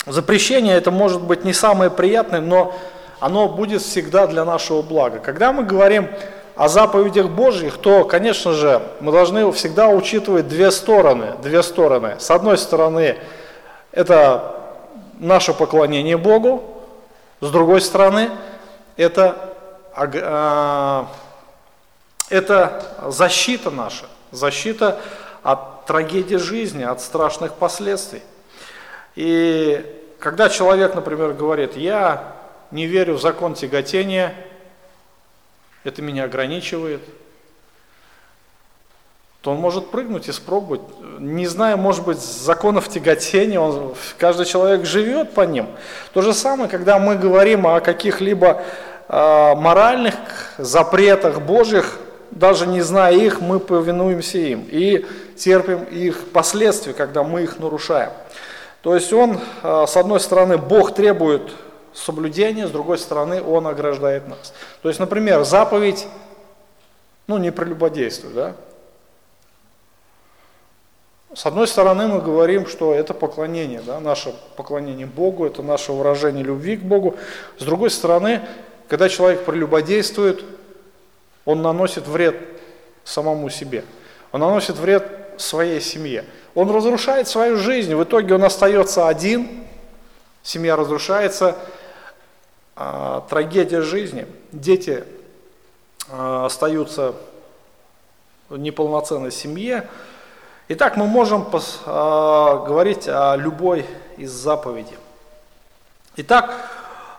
Запрещение 0.06 0.76
это 0.76 0.90
может 0.90 1.22
быть 1.22 1.44
не 1.44 1.52
самое 1.52 1.90
приятное, 1.90 2.40
но 2.40 2.74
оно 3.20 3.48
будет 3.48 3.82
всегда 3.82 4.26
для 4.26 4.44
нашего 4.44 4.82
блага. 4.82 5.18
Когда 5.18 5.52
мы 5.52 5.64
говорим 5.64 6.08
о 6.54 6.68
заповедях 6.68 7.28
Божьих, 7.28 7.76
то, 7.78 8.04
конечно 8.04 8.52
же, 8.52 8.82
мы 9.00 9.12
должны 9.12 9.50
всегда 9.52 9.88
учитывать 9.88 10.48
две 10.48 10.70
стороны. 10.70 11.34
Две 11.42 11.62
стороны. 11.62 12.16
С 12.18 12.30
одной 12.30 12.56
стороны, 12.56 13.16
это 13.92 14.56
наше 15.16 15.52
поклонение 15.52 16.16
Богу, 16.16 16.82
с 17.40 17.50
другой 17.50 17.80
стороны, 17.80 18.30
это, 18.96 19.54
а, 19.94 21.08
это 22.28 22.96
защита 23.08 23.70
наша, 23.70 24.06
защита 24.30 25.00
от 25.42 25.86
трагедии 25.86 26.36
жизни, 26.36 26.82
от 26.82 27.00
страшных 27.00 27.54
последствий. 27.54 28.22
И 29.14 29.84
когда 30.18 30.48
человек, 30.48 30.94
например, 30.94 31.32
говорит, 31.32 31.76
я 31.76 32.32
не 32.70 32.86
верю 32.86 33.14
в 33.14 33.20
закон 33.20 33.54
тяготения, 33.54 34.34
это 35.84 36.02
меня 36.02 36.24
ограничивает, 36.24 37.00
то 39.46 39.52
он 39.52 39.58
может 39.58 39.92
прыгнуть 39.92 40.26
и 40.26 40.32
спробовать. 40.32 40.80
Не 41.20 41.46
зная, 41.46 41.76
может 41.76 42.04
быть, 42.04 42.18
законов 42.18 42.88
тяготения, 42.88 43.60
он, 43.60 43.94
каждый 44.18 44.44
человек 44.44 44.84
живет 44.84 45.34
по 45.34 45.42
ним. 45.42 45.68
То 46.12 46.20
же 46.20 46.34
самое, 46.34 46.68
когда 46.68 46.98
мы 46.98 47.14
говорим 47.14 47.64
о 47.64 47.78
каких-либо 47.78 48.64
э, 49.08 49.54
моральных 49.54 50.16
запретах 50.58 51.42
Божьих, 51.42 52.00
даже 52.32 52.66
не 52.66 52.80
зная 52.80 53.14
их, 53.14 53.40
мы 53.40 53.60
повинуемся 53.60 54.38
им 54.38 54.66
и 54.68 55.06
терпим 55.36 55.84
их 55.84 56.28
последствия, 56.32 56.92
когда 56.92 57.22
мы 57.22 57.44
их 57.44 57.60
нарушаем. 57.60 58.10
То 58.82 58.96
есть 58.96 59.12
он, 59.12 59.38
э, 59.62 59.84
с 59.86 59.96
одной 59.96 60.18
стороны, 60.18 60.58
Бог 60.58 60.92
требует 60.92 61.52
соблюдение, 61.94 62.66
с 62.66 62.72
другой 62.72 62.98
стороны, 62.98 63.40
он 63.40 63.68
ограждает 63.68 64.26
нас. 64.26 64.52
То 64.82 64.88
есть, 64.88 64.98
например, 64.98 65.44
заповедь, 65.44 66.08
ну, 67.28 67.38
не 67.38 67.52
прелюбодействуй, 67.52 68.32
да? 68.32 68.54
С 71.36 71.44
одной 71.44 71.68
стороны, 71.68 72.08
мы 72.08 72.22
говорим, 72.22 72.66
что 72.66 72.94
это 72.94 73.12
поклонение, 73.12 73.82
да, 73.82 74.00
наше 74.00 74.34
поклонение 74.56 75.04
Богу, 75.04 75.44
это 75.44 75.62
наше 75.62 75.92
выражение 75.92 76.42
любви 76.42 76.78
к 76.78 76.80
Богу. 76.80 77.16
С 77.58 77.62
другой 77.62 77.90
стороны, 77.90 78.40
когда 78.88 79.10
человек 79.10 79.44
прелюбодействует, 79.44 80.42
он 81.44 81.60
наносит 81.60 82.08
вред 82.08 82.36
самому 83.04 83.50
себе. 83.50 83.84
Он 84.32 84.40
наносит 84.40 84.78
вред 84.78 85.34
своей 85.36 85.82
семье. 85.82 86.24
Он 86.54 86.70
разрушает 86.70 87.28
свою 87.28 87.58
жизнь, 87.58 87.94
в 87.94 88.02
итоге 88.02 88.34
он 88.34 88.42
остается 88.42 89.06
один, 89.06 89.66
семья 90.42 90.74
разрушается, 90.74 91.58
а, 92.76 93.26
трагедия 93.28 93.82
жизни. 93.82 94.26
Дети 94.52 95.04
а, 96.08 96.46
остаются 96.46 97.14
в 98.48 98.56
неполноценной 98.56 99.32
семье. 99.32 99.86
Итак, 100.68 100.96
мы 100.96 101.06
можем 101.06 101.46
а, 101.84 102.64
говорить 102.66 103.06
о 103.06 103.36
любой 103.36 103.86
из 104.16 104.32
заповедей. 104.32 104.96
Итак, 106.16 106.52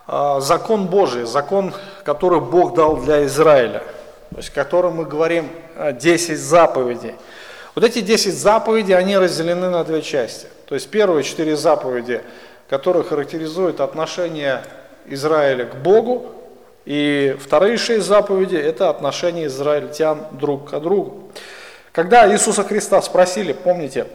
а, 0.05 0.41
закон 0.41 0.87
Божий, 0.87 1.23
закон, 1.23 1.73
который 2.03 2.41
Бог 2.41 2.75
дал 2.75 2.97
для 2.97 3.25
Израиля, 3.25 3.83
то 4.31 4.35
есть 4.35 4.49
о 4.49 4.51
котором 4.51 4.97
мы 4.97 5.05
говорим 5.05 5.47
10 5.93 6.37
заповедей. 6.37 7.15
Вот 7.73 7.85
эти 7.85 8.01
10 8.01 8.33
заповедей, 8.37 8.97
они 8.97 9.17
разделены 9.17 9.69
на 9.69 9.85
две 9.85 10.01
части. 10.01 10.47
То 10.65 10.75
есть 10.75 10.89
первые 10.89 11.23
четыре 11.23 11.55
заповеди, 11.55 12.23
которые 12.67 13.05
характеризуют 13.05 13.79
отношения 13.79 14.61
Израиля 15.05 15.67
к 15.67 15.75
Богу, 15.77 16.33
и 16.83 17.37
вторые 17.39 17.77
шесть 17.77 18.07
заповедей– 18.07 18.59
это 18.61 18.89
отношения 18.89 19.45
израильтян 19.45 20.25
друг 20.33 20.69
к 20.69 20.79
другу. 20.81 21.31
Когда 21.97 22.31
Иисуса 22.31 22.63
Христа 22.63 23.01
спросили, 23.01 23.53
помните, 23.53 24.05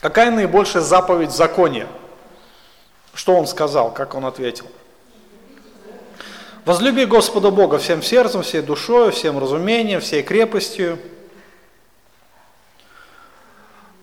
Какая 0.00 0.30
наибольшая 0.30 0.82
заповедь 0.82 1.28
в 1.28 1.36
законе? 1.36 1.86
Что 3.12 3.36
он 3.36 3.46
сказал, 3.46 3.92
как 3.92 4.14
он 4.14 4.24
ответил? 4.24 4.64
Возлюби 6.64 7.04
Господа 7.04 7.50
Бога 7.50 7.76
всем 7.76 8.02
сердцем, 8.02 8.40
всей 8.40 8.62
душой, 8.62 9.10
всем 9.10 9.38
разумением, 9.38 10.00
всей 10.00 10.22
крепостью. 10.22 10.98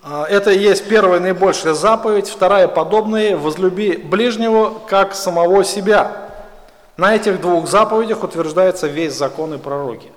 А, 0.03 0.27
это 0.29 0.51
и 0.51 0.59
есть 0.59 0.87
первая 0.87 1.19
наибольшая 1.19 1.73
заповедь. 1.73 2.29
Вторая 2.29 2.67
подобная– 2.67 3.35
возлюби 3.37 3.97
ближнего, 3.97 4.77
как 4.87 5.15
самого 5.15 5.63
себя. 5.63 6.29
На 6.97 7.15
этих 7.15 7.41
двух 7.41 7.67
заповедях 7.67 8.23
утверждается 8.23 8.85
весь 8.85 9.13
закон 9.13 9.55
и 9.55 9.57
пророки. 9.57 10.11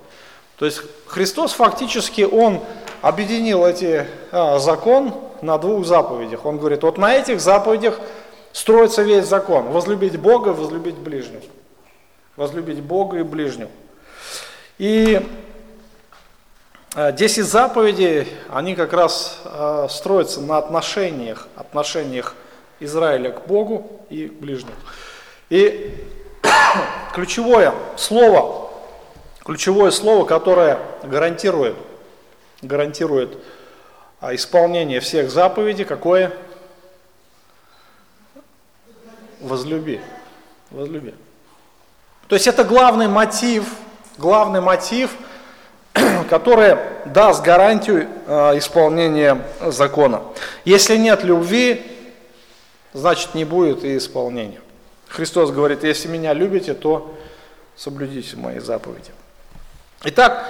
То 0.58 0.66
есть 0.66 0.82
Христос 1.08 1.52
фактически, 1.52 2.22
Он 2.22 2.60
объединил 3.00 3.64
эти 3.64 4.06
а, 4.30 4.58
закон 4.58 5.14
на 5.40 5.58
двух 5.58 5.86
заповедях. 5.86 6.44
Он 6.44 6.58
говорит, 6.58 6.82
вот 6.82 6.98
на 6.98 7.14
этих 7.14 7.40
заповедях 7.40 7.98
строится 8.52 9.02
весь 9.02 9.26
закон. 9.26 9.68
Возлюбить 9.70 10.18
Бога, 10.18 10.50
возлюбить 10.50 10.96
ближнего. 10.96 11.42
Возлюбить 12.36 12.80
Бога 12.80 13.18
и 13.18 13.22
ближнего. 13.22 13.70
И 14.76 15.26
а, 16.94 17.12
десять 17.12 17.46
заповедей, 17.46 18.28
они 18.50 18.74
как 18.74 18.92
раз 18.92 19.40
а, 19.44 19.88
строятся 19.88 20.40
на 20.40 20.58
отношениях, 20.58 21.48
отношениях 21.56 22.34
Израиля 22.80 23.30
к 23.30 23.46
Богу 23.46 24.02
и 24.10 24.28
к 24.28 24.34
ближнему. 24.34 24.76
И 25.48 26.04
ключевое 27.14 27.72
слово, 27.96 28.67
ключевое 29.48 29.90
слово, 29.92 30.26
которое 30.26 30.78
гарантирует, 31.02 31.74
гарантирует 32.60 33.38
а 34.20 34.34
исполнение 34.34 35.00
всех 35.00 35.30
заповедей 35.30 35.86
какое? 35.86 36.34
Возлюби. 39.40 40.02
Возлюби. 40.70 41.14
То 42.26 42.34
есть 42.34 42.46
это 42.46 42.62
главный 42.62 43.08
мотив, 43.08 43.64
главный 44.18 44.60
мотив, 44.60 45.16
который 46.28 46.76
даст 47.06 47.42
гарантию 47.42 48.06
э, 48.26 48.58
исполнения 48.58 49.46
закона. 49.62 50.24
Если 50.66 50.98
нет 50.98 51.24
любви, 51.24 51.86
значит 52.92 53.34
не 53.34 53.46
будет 53.46 53.82
и 53.82 53.96
исполнения. 53.96 54.60
Христос 55.08 55.52
говорит, 55.52 55.84
если 55.84 56.06
меня 56.06 56.34
любите, 56.34 56.74
то 56.74 57.14
соблюдите 57.76 58.36
мои 58.36 58.58
заповеди. 58.58 59.12
Итак, 60.04 60.44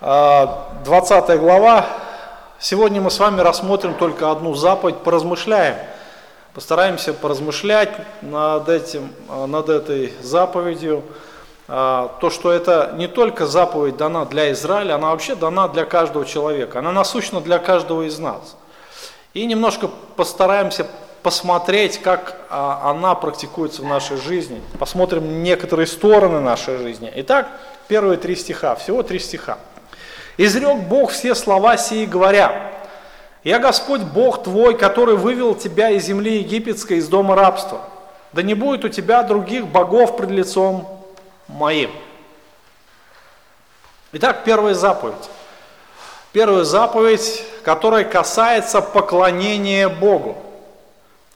20 0.00 1.28
э, 1.28 1.36
глава 1.36 1.84
Сегодня 2.58 3.02
мы 3.02 3.10
с 3.10 3.18
вами 3.18 3.42
рассмотрим 3.42 3.92
только 3.92 4.30
одну 4.30 4.54
заповедь, 4.54 4.96
поразмышляем. 4.96 5.76
Постараемся 6.54 7.12
поразмышлять 7.12 7.90
над, 8.22 8.70
этим, 8.70 9.12
над 9.28 9.68
этой 9.68 10.14
заповедью. 10.22 11.02
А, 11.68 12.16
то, 12.22 12.30
что 12.30 12.50
это 12.50 12.94
не 12.96 13.06
только 13.06 13.44
заповедь 13.44 13.98
дана 13.98 14.24
для 14.24 14.50
Израиля, 14.52 14.94
она 14.94 15.10
вообще 15.10 15.34
дана 15.34 15.68
для 15.68 15.84
каждого 15.84 16.24
человека. 16.24 16.78
Она 16.78 16.90
насущна 16.90 17.42
для 17.42 17.58
каждого 17.58 18.02
из 18.02 18.18
нас. 18.18 18.56
И 19.34 19.44
немножко 19.44 19.90
постараемся 20.16 20.86
посмотреть, 21.22 22.00
как 22.00 22.34
а, 22.48 22.90
она 22.90 23.14
практикуется 23.14 23.82
в 23.82 23.86
нашей 23.86 24.16
жизни. 24.16 24.62
Посмотрим 24.78 25.42
некоторые 25.42 25.86
стороны 25.86 26.40
нашей 26.40 26.78
жизни. 26.78 27.12
Итак, 27.16 27.48
первые 27.90 28.18
три 28.18 28.36
стиха, 28.36 28.76
всего 28.76 29.02
три 29.02 29.18
стиха. 29.18 29.58
Изрек 30.36 30.76
Бог 30.84 31.10
все 31.10 31.34
слова 31.34 31.76
сии, 31.76 32.06
говоря, 32.06 32.70
«Я 33.42 33.58
Господь 33.58 34.02
Бог 34.02 34.44
твой, 34.44 34.78
который 34.78 35.16
вывел 35.16 35.56
тебя 35.56 35.90
из 35.90 36.04
земли 36.04 36.38
египетской, 36.38 36.98
из 36.98 37.08
дома 37.08 37.34
рабства. 37.34 37.80
Да 38.32 38.42
не 38.42 38.54
будет 38.54 38.84
у 38.84 38.88
тебя 38.88 39.24
других 39.24 39.66
богов 39.66 40.16
пред 40.16 40.30
лицом 40.30 40.88
моим». 41.48 41.90
Итак, 44.12 44.44
первая 44.44 44.74
заповедь. 44.74 45.28
Первая 46.30 46.62
заповедь, 46.62 47.42
которая 47.64 48.04
касается 48.04 48.82
поклонения 48.82 49.88
Богу. 49.88 50.36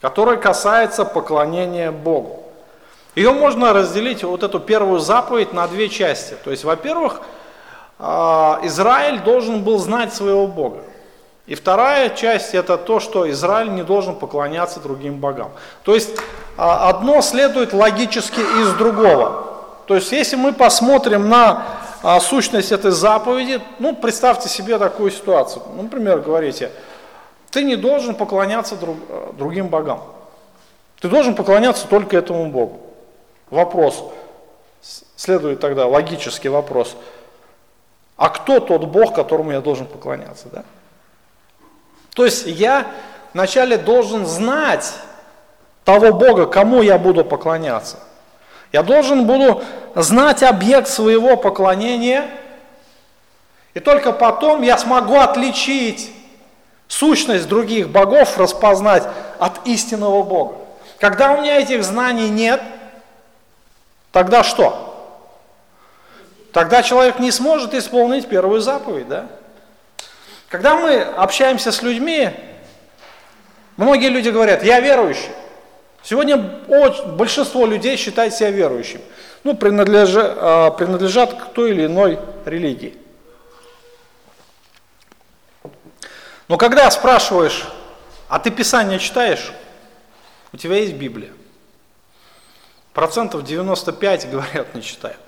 Которая 0.00 0.36
касается 0.36 1.04
поклонения 1.04 1.90
Богу. 1.90 2.43
Ее 3.14 3.32
можно 3.32 3.72
разделить, 3.72 4.24
вот 4.24 4.42
эту 4.42 4.58
первую 4.58 4.98
заповедь, 4.98 5.52
на 5.52 5.68
две 5.68 5.88
части. 5.88 6.34
То 6.44 6.50
есть, 6.50 6.64
во-первых, 6.64 7.20
а, 7.98 8.60
Израиль 8.64 9.20
должен 9.20 9.62
был 9.62 9.78
знать 9.78 10.12
своего 10.12 10.46
Бога. 10.46 10.82
И 11.46 11.54
вторая 11.54 12.08
часть 12.08 12.54
это 12.54 12.78
то, 12.78 13.00
что 13.00 13.30
Израиль 13.30 13.70
не 13.70 13.82
должен 13.82 14.16
поклоняться 14.16 14.80
другим 14.80 15.18
богам. 15.18 15.50
То 15.82 15.94
есть 15.94 16.10
а, 16.56 16.88
одно 16.88 17.20
следует 17.20 17.72
логически 17.72 18.40
из 18.40 18.72
другого. 18.74 19.44
То 19.86 19.94
есть 19.94 20.10
если 20.10 20.36
мы 20.36 20.54
посмотрим 20.54 21.28
на 21.28 21.62
а, 22.02 22.18
сущность 22.20 22.72
этой 22.72 22.92
заповеди, 22.92 23.60
ну 23.78 23.94
представьте 23.94 24.48
себе 24.48 24.78
такую 24.78 25.10
ситуацию. 25.10 25.62
Ну, 25.76 25.82
например, 25.82 26.20
говорите, 26.20 26.70
ты 27.50 27.62
не 27.62 27.76
должен 27.76 28.14
поклоняться 28.14 28.74
друг, 28.76 28.96
другим 29.36 29.68
богам. 29.68 30.02
Ты 31.00 31.08
должен 31.08 31.34
поклоняться 31.34 31.86
только 31.86 32.16
этому 32.16 32.46
Богу. 32.50 32.83
Вопрос, 33.54 34.04
следует 35.16 35.60
тогда 35.60 35.86
логический 35.86 36.48
вопрос– 36.48 36.96
а 38.16 38.28
кто 38.28 38.60
тот 38.60 38.84
Бог, 38.84 39.14
которому 39.14 39.52
я 39.52 39.60
должен 39.60 39.86
поклоняться? 39.86 40.48
Да? 40.52 40.64
То 42.14 42.24
есть 42.24 42.46
я 42.46 42.86
вначале 43.32 43.76
должен 43.76 44.24
знать 44.24 44.92
того 45.84 46.12
Бога, 46.12 46.46
кому 46.46 46.82
я 46.82 46.96
буду 46.96 47.24
поклоняться. 47.24 47.98
Я 48.72 48.82
должен 48.82 49.26
буду 49.26 49.62
знать 49.94 50.42
объект 50.42 50.88
своего 50.88 51.36
поклонения, 51.36 52.28
и 53.74 53.80
только 53.80 54.12
потом 54.12 54.62
я 54.62 54.78
смогу 54.78 55.18
отличить 55.18 56.12
сущность 56.86 57.48
других 57.48 57.88
богов, 57.88 58.38
распознать 58.38 59.04
от 59.38 59.66
истинного 59.66 60.22
Бога. 60.22 60.56
Когда 61.00 61.32
у 61.32 61.42
меня 61.42 61.58
этих 61.60 61.82
знаний 61.82 62.28
нет, 62.28 62.62
тогда 64.14 64.42
что? 64.44 65.20
Тогда 66.52 66.82
человек 66.82 67.18
не 67.18 67.32
сможет 67.32 67.74
исполнить 67.74 68.28
первую 68.28 68.60
заповедь, 68.60 69.08
да? 69.08 69.26
Когда 70.48 70.76
мы 70.76 71.02
общаемся 71.02 71.72
с 71.72 71.82
людьми, 71.82 72.30
многие 73.76 74.08
люди 74.08 74.28
говорят, 74.28 74.62
я 74.62 74.78
верующий. 74.78 75.32
Сегодня 76.04 76.36
большинство 76.36 77.66
людей 77.66 77.96
считает 77.96 78.32
себя 78.34 78.50
верующим. 78.50 79.00
Ну, 79.42 79.56
принадлежат, 79.56 80.76
принадлежат 80.76 81.34
к 81.34 81.52
той 81.52 81.70
или 81.70 81.86
иной 81.86 82.20
религии. 82.44 82.96
Но 86.46 86.56
когда 86.56 86.88
спрашиваешь, 86.90 87.66
а 88.28 88.38
ты 88.38 88.50
Писание 88.52 89.00
читаешь? 89.00 89.52
У 90.52 90.56
тебя 90.56 90.76
есть 90.76 90.92
Библия. 90.92 91.32
Процентов 92.94 93.42
95 93.44 94.30
говорят, 94.30 94.74
не 94.74 94.82
читают. 94.82 95.18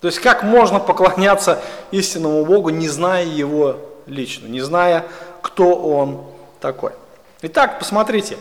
То 0.00 0.08
есть 0.08 0.20
как 0.20 0.42
можно 0.42 0.78
поклоняться 0.78 1.60
истинному 1.90 2.44
Богу, 2.44 2.68
не 2.68 2.88
зная 2.88 3.24
Его 3.24 3.76
лично, 4.06 4.46
не 4.46 4.60
зная, 4.60 5.06
кто 5.40 5.74
Он 5.74 6.26
такой. 6.60 6.92
Итак, 7.40 7.78
посмотрите, 7.78 8.36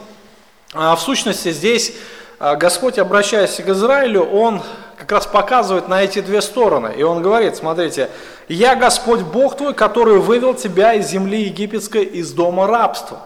а, 0.73 0.95
в 0.95 0.99
сущности 0.99 1.51
здесь 1.51 1.93
а, 2.37 2.57
Господь, 2.57 2.99
обращаясь 2.99 3.55
к 3.55 3.69
Израилю, 3.69 4.25
Он 4.25 4.61
как 4.97 5.11
раз 5.13 5.25
показывает 5.25 5.87
на 5.87 6.03
эти 6.03 6.19
две 6.19 6.41
стороны. 6.41 6.93
И 6.97 7.03
Он 7.03 7.21
говорит, 7.21 7.55
смотрите, 7.55 8.09
«Я 8.49 8.75
Господь 8.75 9.21
Бог 9.21 9.55
твой, 9.55 9.73
который 9.73 10.19
вывел 10.19 10.53
тебя 10.53 10.93
из 10.93 11.07
земли 11.07 11.43
египетской, 11.43 12.03
из 12.03 12.33
дома 12.33 12.67
рабства». 12.67 13.19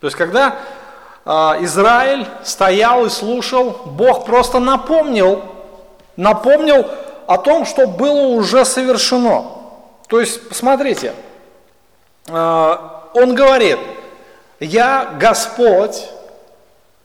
То 0.00 0.06
есть, 0.06 0.16
когда 0.16 0.58
Израиль 1.24 2.26
стоял 2.42 3.06
и 3.06 3.08
слушал, 3.08 3.82
Бог 3.84 4.26
просто 4.26 4.58
напомнил, 4.58 5.42
напомнил 6.16 6.86
о 7.26 7.38
том, 7.38 7.64
что 7.64 7.86
было 7.86 8.28
уже 8.28 8.64
совершено. 8.64 9.44
То 10.08 10.20
есть, 10.20 10.48
посмотрите, 10.48 11.14
э, 12.28 12.76
он 13.14 13.34
говорит, 13.34 13.78
я 14.58 15.14
Господь. 15.18 16.08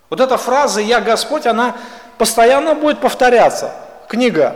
Вот 0.10 0.20
эта 0.20 0.38
фраза 0.38 0.80
«я 0.82 1.02
Господь», 1.02 1.46
она 1.46 1.76
постоянно 2.18 2.76
будет 2.76 3.00
повторяться. 3.00 3.72
Книга 4.08 4.56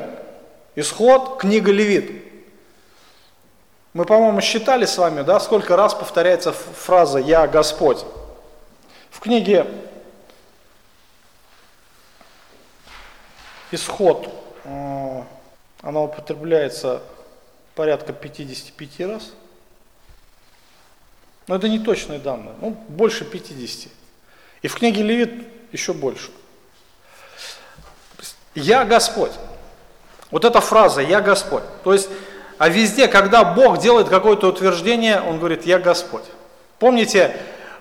Исход, 0.75 1.37
книга 1.37 1.71
Левит. 1.71 2.23
Мы, 3.93 4.05
по-моему, 4.05 4.39
считали 4.39 4.85
с 4.85 4.97
вами, 4.97 5.21
да, 5.21 5.39
сколько 5.41 5.75
раз 5.75 5.93
повторяется 5.93 6.53
фраза 6.53 7.19
«Я 7.19 7.45
Господь». 7.47 8.05
В 9.11 9.19
книге 9.19 9.67
Исход 13.71 14.27
э, 14.63 15.23
она 15.81 16.01
употребляется 16.01 17.03
порядка 17.75 18.13
55 18.13 18.99
раз. 19.07 19.31
Но 21.47 21.55
это 21.55 21.67
не 21.67 21.79
точные 21.79 22.19
данные, 22.19 22.55
ну, 22.61 22.71
больше 22.87 23.25
50. 23.25 23.91
И 24.61 24.67
в 24.67 24.75
книге 24.75 25.03
Левит 25.03 25.47
еще 25.71 25.93
больше. 25.93 26.31
Я 28.55 28.85
Господь. 28.85 29.31
Вот 30.29 30.45
эта 30.45 30.61
фраза 30.61 31.01
«Я 31.01 31.19
Господь». 31.21 31.63
То 31.83 31.93
есть, 31.93 32.09
а 32.57 32.69
везде, 32.69 33.07
когда 33.07 33.43
Бог 33.43 33.79
делает 33.79 34.07
какое-то 34.07 34.47
утверждение, 34.47 35.21
Он 35.21 35.39
говорит 35.39 35.65
«Я 35.65 35.79
Господь». 35.79 36.23
Помните, 36.79 37.35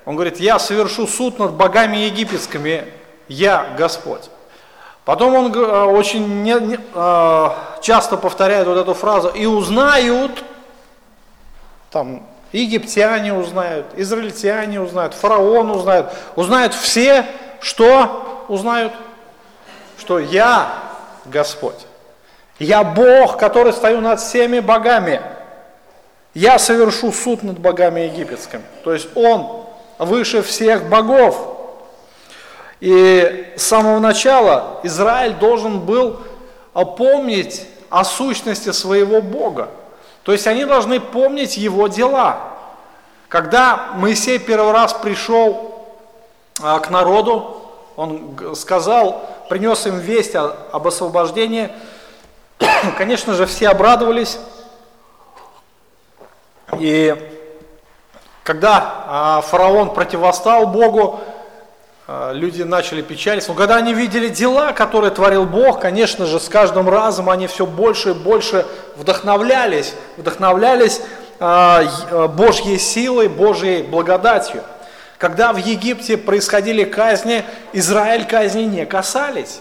Он 0.04 0.14
говорит 0.14 0.40
«Я 0.40 0.58
совершу 0.58 1.06
суд 1.06 1.38
над 1.38 1.52
богами 1.52 1.98
египетскими, 1.98 2.84
я 3.28 3.74
Господь». 3.76 4.30
Потом 5.04 5.34
он 5.34 5.54
э, 5.54 5.84
очень 5.84 6.42
не, 6.42 6.54
не, 6.54 6.78
э, 6.94 7.48
часто 7.82 8.16
повторяет 8.16 8.66
вот 8.66 8.76
эту 8.76 8.94
фразу 8.94 9.28
«и 9.28 9.46
узнают», 9.46 10.44
там 11.90 12.22
египтяне 12.52 13.34
узнают, 13.34 13.86
израильтяне 13.96 14.80
узнают, 14.80 15.14
фараон 15.14 15.70
узнает, 15.70 16.06
узнают 16.36 16.74
все, 16.74 17.26
что 17.60 18.44
узнают? 18.48 18.92
Что 19.98 20.18
я 20.18 20.72
Господь. 21.26 21.86
Я 22.58 22.84
Бог, 22.84 23.38
который 23.38 23.72
стою 23.72 24.00
над 24.00 24.20
всеми 24.20 24.60
богами. 24.60 25.20
Я 26.34 26.58
совершу 26.58 27.12
суд 27.12 27.42
над 27.42 27.58
богами 27.58 28.00
египетскими. 28.00 28.62
То 28.84 28.92
есть 28.92 29.08
Он 29.14 29.66
выше 30.00 30.42
всех 30.42 30.88
богов. 30.88 31.58
И 32.80 33.52
с 33.56 33.62
самого 33.62 33.98
начала 33.98 34.80
Израиль 34.82 35.34
должен 35.34 35.80
был 35.80 36.20
помнить 36.72 37.66
о 37.90 38.04
сущности 38.04 38.72
своего 38.72 39.20
Бога. 39.20 39.68
То 40.22 40.32
есть 40.32 40.46
они 40.46 40.64
должны 40.64 41.00
помнить 41.00 41.56
его 41.58 41.88
дела. 41.88 42.40
Когда 43.28 43.90
Моисей 43.96 44.38
первый 44.38 44.72
раз 44.72 44.94
пришел 44.94 45.86
а, 46.62 46.78
к 46.78 46.90
народу, 46.90 47.62
он 47.96 48.56
сказал, 48.56 49.28
принес 49.48 49.86
им 49.86 49.98
весть 49.98 50.34
об 50.34 50.86
освобождении, 50.86 51.70
конечно 52.98 53.34
же, 53.34 53.46
все 53.46 53.68
обрадовались. 53.68 54.38
И 56.78 57.29
когда 58.50 59.04
а, 59.06 59.40
фараон 59.42 59.94
противостал 59.94 60.66
Богу, 60.66 61.20
а, 62.08 62.32
люди 62.32 62.62
начали 62.62 63.00
печалиться. 63.00 63.50
Но 63.50 63.54
когда 63.54 63.76
они 63.76 63.94
видели 63.94 64.26
дела, 64.26 64.72
которые 64.72 65.12
творил 65.12 65.44
Бог, 65.44 65.78
конечно 65.78 66.26
же, 66.26 66.40
с 66.40 66.48
каждым 66.48 66.88
разом 66.88 67.30
они 67.30 67.46
все 67.46 67.64
больше 67.64 68.10
и 68.10 68.12
больше 68.12 68.66
вдохновлялись, 68.96 69.94
вдохновлялись 70.16 71.00
а, 71.38 72.26
Божьей 72.26 72.80
силой, 72.80 73.28
Божьей 73.28 73.84
благодатью. 73.84 74.64
Когда 75.16 75.52
в 75.52 75.58
Египте 75.58 76.16
происходили 76.16 76.82
казни, 76.82 77.44
Израиль 77.72 78.26
казни 78.26 78.62
не 78.62 78.84
касались. 78.84 79.60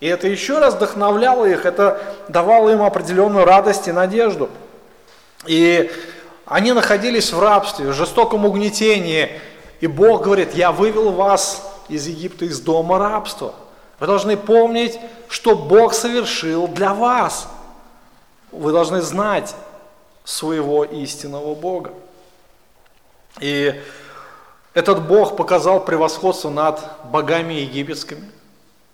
И 0.00 0.06
это 0.06 0.28
еще 0.28 0.58
раз 0.58 0.74
вдохновляло 0.74 1.46
их, 1.46 1.64
это 1.64 2.02
давало 2.28 2.68
им 2.68 2.82
определенную 2.82 3.46
радость 3.46 3.88
и 3.88 3.92
надежду. 3.92 4.50
И 5.46 5.90
они 6.46 6.72
находились 6.72 7.32
в 7.32 7.40
рабстве, 7.40 7.88
в 7.88 7.92
жестоком 7.92 8.46
угнетении. 8.46 9.40
И 9.80 9.86
Бог 9.86 10.22
говорит, 10.22 10.54
я 10.54 10.72
вывел 10.72 11.10
вас 11.10 11.62
из 11.88 12.06
Египта, 12.06 12.44
из 12.44 12.60
дома 12.60 12.98
рабства. 12.98 13.54
Вы 13.98 14.06
должны 14.06 14.36
помнить, 14.36 14.98
что 15.28 15.56
Бог 15.56 15.92
совершил 15.92 16.68
для 16.68 16.94
вас. 16.94 17.48
Вы 18.52 18.72
должны 18.72 19.02
знать 19.02 19.54
своего 20.24 20.84
истинного 20.84 21.54
Бога. 21.54 21.92
И 23.40 23.80
этот 24.72 25.06
Бог 25.06 25.36
показал 25.36 25.84
превосходство 25.84 26.50
над 26.50 26.80
богами 27.04 27.54
египетскими. 27.54 28.30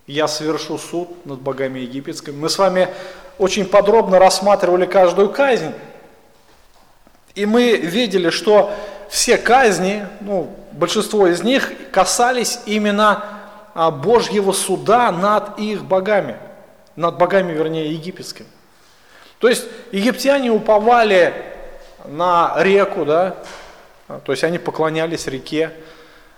Я 0.07 0.27
совершу 0.27 0.79
суд 0.79 1.27
над 1.27 1.41
богами 1.41 1.81
египетскими. 1.81 2.35
Мы 2.35 2.49
с 2.49 2.59
вами 2.59 2.89
очень 3.39 3.67
подробно 3.67 4.19
рассматривали 4.19 4.87
каждую 4.87 5.31
казнь. 5.31 5.73
И 7.35 7.47
мы 7.47 7.77
видели, 7.77 8.31
что 8.31 8.73
все 9.09 9.39
казни, 9.39 10.07
ну, 10.21 10.51
большинство 10.73 11.27
из 11.27 11.43
них 11.43 11.73
касались 11.91 12.61
именно 12.67 13.25
а, 13.75 13.91
Божьего 13.91 14.53
суда 14.53 15.11
над 15.11 15.59
их 15.59 15.85
богами, 15.85 16.37
над 16.97 17.17
богами, 17.17 17.53
вернее, 17.53 17.93
египетскими. 17.93 18.49
То 19.39 19.49
есть 19.49 19.65
египтяне 19.93 20.51
уповали 20.51 21.35
на 22.05 22.55
реку, 22.59 23.05
да, 23.05 23.37
а, 24.09 24.21
то 24.21 24.33
есть 24.33 24.45
они 24.45 24.59
поклонялись 24.59 25.27
реке, 25.27 25.73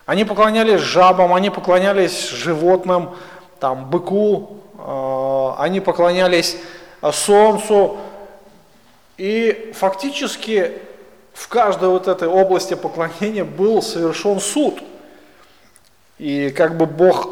они 0.06 0.24
поклонялись 0.24 0.80
жабам, 0.80 1.34
они 1.34 1.50
поклонялись 1.50 2.30
животным, 2.30 3.16
там, 3.58 3.90
быку, 3.90 4.58
а, 4.78 5.56
они 5.58 5.80
поклонялись 5.80 6.56
солнцу, 7.12 7.98
и 9.16 9.72
фактически 9.74 10.72
в 11.32 11.48
каждой 11.48 11.88
вот 11.88 12.08
этой 12.08 12.28
области 12.28 12.74
поклонения 12.74 13.44
был 13.44 13.82
совершен 13.82 14.40
суд. 14.40 14.78
И 16.18 16.50
как 16.50 16.76
бы 16.76 16.86
Бог 16.86 17.28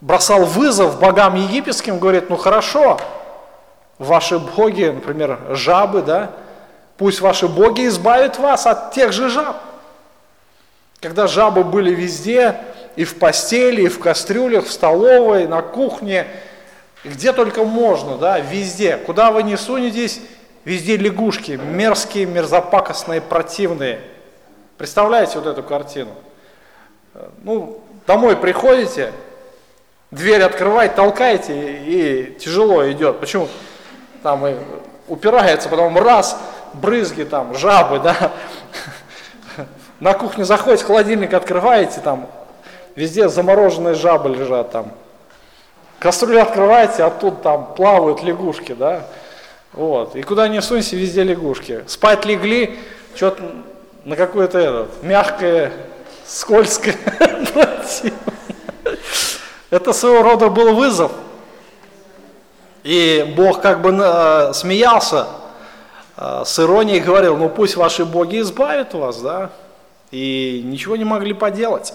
бросал 0.00 0.44
вызов 0.44 0.98
богам 0.98 1.34
египетским, 1.34 1.98
говорит, 1.98 2.30
ну 2.30 2.36
хорошо, 2.36 2.98
ваши 3.98 4.38
боги, 4.38 4.84
например, 4.84 5.38
жабы, 5.50 6.02
да, 6.02 6.32
пусть 6.96 7.20
ваши 7.20 7.48
боги 7.48 7.86
избавят 7.86 8.38
вас 8.38 8.66
от 8.66 8.92
тех 8.92 9.12
же 9.12 9.28
жаб. 9.28 9.56
Когда 11.00 11.26
жабы 11.26 11.64
были 11.64 11.94
везде, 11.94 12.56
и 12.96 13.04
в 13.04 13.18
постели, 13.18 13.82
и 13.82 13.88
в 13.88 14.00
кастрюлях, 14.00 14.66
в 14.66 14.72
столовой, 14.72 15.46
на 15.46 15.62
кухне, 15.62 16.26
где 17.04 17.32
только 17.32 17.64
можно, 17.64 18.16
да, 18.18 18.38
везде. 18.40 18.96
Куда 18.98 19.30
вы 19.30 19.42
не 19.42 19.56
сунетесь, 19.56 20.20
Везде 20.64 20.96
лягушки, 20.96 21.52
мерзкие, 21.52 22.26
мерзопакостные, 22.26 23.20
противные. 23.20 24.00
Представляете 24.76 25.38
вот 25.38 25.46
эту 25.46 25.62
картину? 25.62 26.10
Ну, 27.42 27.80
домой 28.06 28.36
приходите, 28.36 29.12
дверь 30.10 30.42
открываете, 30.42 30.94
толкаете, 30.94 31.78
и 31.84 32.36
тяжело 32.38 32.90
идет. 32.90 33.20
Почему? 33.20 33.48
Там 34.22 34.46
и 34.46 34.54
упирается, 35.08 35.68
потом 35.68 35.96
раз, 35.98 36.38
брызги 36.74 37.24
там, 37.24 37.54
жабы, 37.54 38.00
да. 38.00 38.32
На 39.98 40.14
кухню 40.14 40.44
заходите, 40.44 40.84
холодильник 40.84 41.32
открываете, 41.34 42.00
там 42.00 42.26
везде 42.96 43.28
замороженные 43.28 43.94
жабы 43.94 44.30
лежат 44.30 44.72
там. 44.72 44.92
Кастрюлю 45.98 46.42
открываете, 46.42 47.02
а 47.02 47.10
тут 47.10 47.42
там 47.42 47.74
плавают 47.74 48.22
лягушки, 48.22 48.72
да. 48.72 49.04
Вот. 49.72 50.16
И 50.16 50.22
куда 50.22 50.48
ни 50.48 50.58
сунься, 50.60 50.96
везде 50.96 51.22
лягушки. 51.22 51.84
Спать 51.86 52.24
легли, 52.24 52.78
что-то 53.14 53.42
на 54.04 54.16
какое-то 54.16 54.58
это, 54.58 54.88
мягкое, 55.02 55.72
скользкое. 56.26 56.96
Это 59.70 59.92
своего 59.92 60.22
рода 60.22 60.48
был 60.48 60.74
вызов. 60.74 61.12
И 62.82 63.32
Бог 63.36 63.60
как 63.60 63.82
бы 63.82 63.96
э, 64.02 64.52
смеялся 64.52 65.28
э, 66.16 66.42
с 66.44 66.58
иронией 66.58 66.98
говорил, 66.98 67.36
ну 67.36 67.48
пусть 67.48 67.76
ваши 67.76 68.04
боги 68.04 68.40
избавят 68.40 68.94
вас, 68.94 69.20
да, 69.20 69.50
и 70.10 70.62
ничего 70.64 70.96
не 70.96 71.04
могли 71.04 71.34
поделать. 71.34 71.94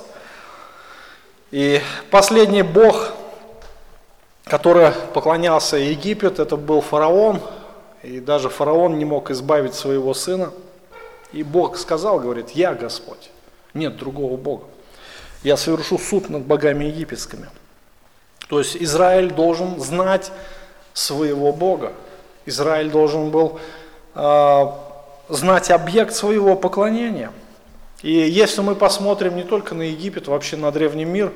И 1.51 1.81
последний 2.11 2.61
бог, 2.61 3.13
который 4.45 4.91
поклонялся 5.13 5.75
Египет, 5.75 6.39
это 6.39 6.55
был 6.55 6.81
фараон, 6.81 7.41
и 8.05 8.19
даже 8.19 8.49
фараон 8.49 8.99
не 8.99 9.05
мог 9.05 9.31
избавить 9.31 9.73
своего 9.73 10.13
сына. 10.13 10.51
И 11.33 11.43
Бог 11.43 11.77
сказал, 11.77 12.19
говорит, 12.19 12.51
я 12.51 12.73
Господь, 12.73 13.31
нет 13.73 13.97
другого 13.97 14.37
Бога. 14.37 14.65
Я 15.43 15.57
совершу 15.57 15.97
суд 15.97 16.29
над 16.29 16.43
богами 16.43 16.85
египетскими. 16.85 17.49
То 18.47 18.59
есть 18.59 18.77
Израиль 18.77 19.31
должен 19.31 19.79
знать 19.79 20.31
своего 20.93 21.51
Бога. 21.51 21.93
Израиль 22.45 22.91
должен 22.91 23.31
был 23.31 23.59
э, 24.13 24.65
знать 25.29 25.71
объект 25.71 26.13
своего 26.13 26.55
поклонения. 26.55 27.31
И 28.01 28.11
если 28.11 28.61
мы 28.61 28.75
посмотрим 28.75 29.35
не 29.35 29.43
только 29.43 29.73
на 29.73 29.81
Египет, 29.81 30.27
вообще 30.27 30.57
на 30.57 30.71
древний 30.71 31.05
мир, 31.05 31.33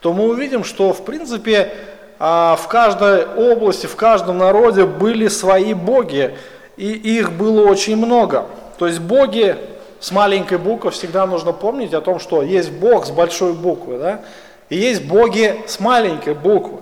то 0.00 0.12
мы 0.12 0.28
увидим, 0.28 0.64
что 0.64 0.92
в 0.92 1.04
принципе 1.04 1.72
в 2.18 2.66
каждой 2.68 3.26
области, 3.26 3.86
в 3.86 3.94
каждом 3.94 4.38
народе 4.38 4.84
были 4.84 5.28
свои 5.28 5.72
боги, 5.72 6.36
и 6.76 6.92
их 6.92 7.32
было 7.32 7.68
очень 7.68 7.96
много. 7.96 8.46
То 8.78 8.86
есть 8.86 8.98
боги 9.00 9.56
с 10.00 10.10
маленькой 10.10 10.58
буквы 10.58 10.90
всегда 10.90 11.26
нужно 11.26 11.52
помнить 11.52 11.92
о 11.94 12.00
том, 12.00 12.18
что 12.20 12.42
есть 12.42 12.70
Бог 12.70 13.06
с 13.06 13.10
большой 13.10 13.52
буквы, 13.52 13.98
да, 13.98 14.20
и 14.68 14.76
есть 14.76 15.04
боги 15.04 15.62
с 15.66 15.80
маленькой 15.80 16.34
буквы. 16.34 16.78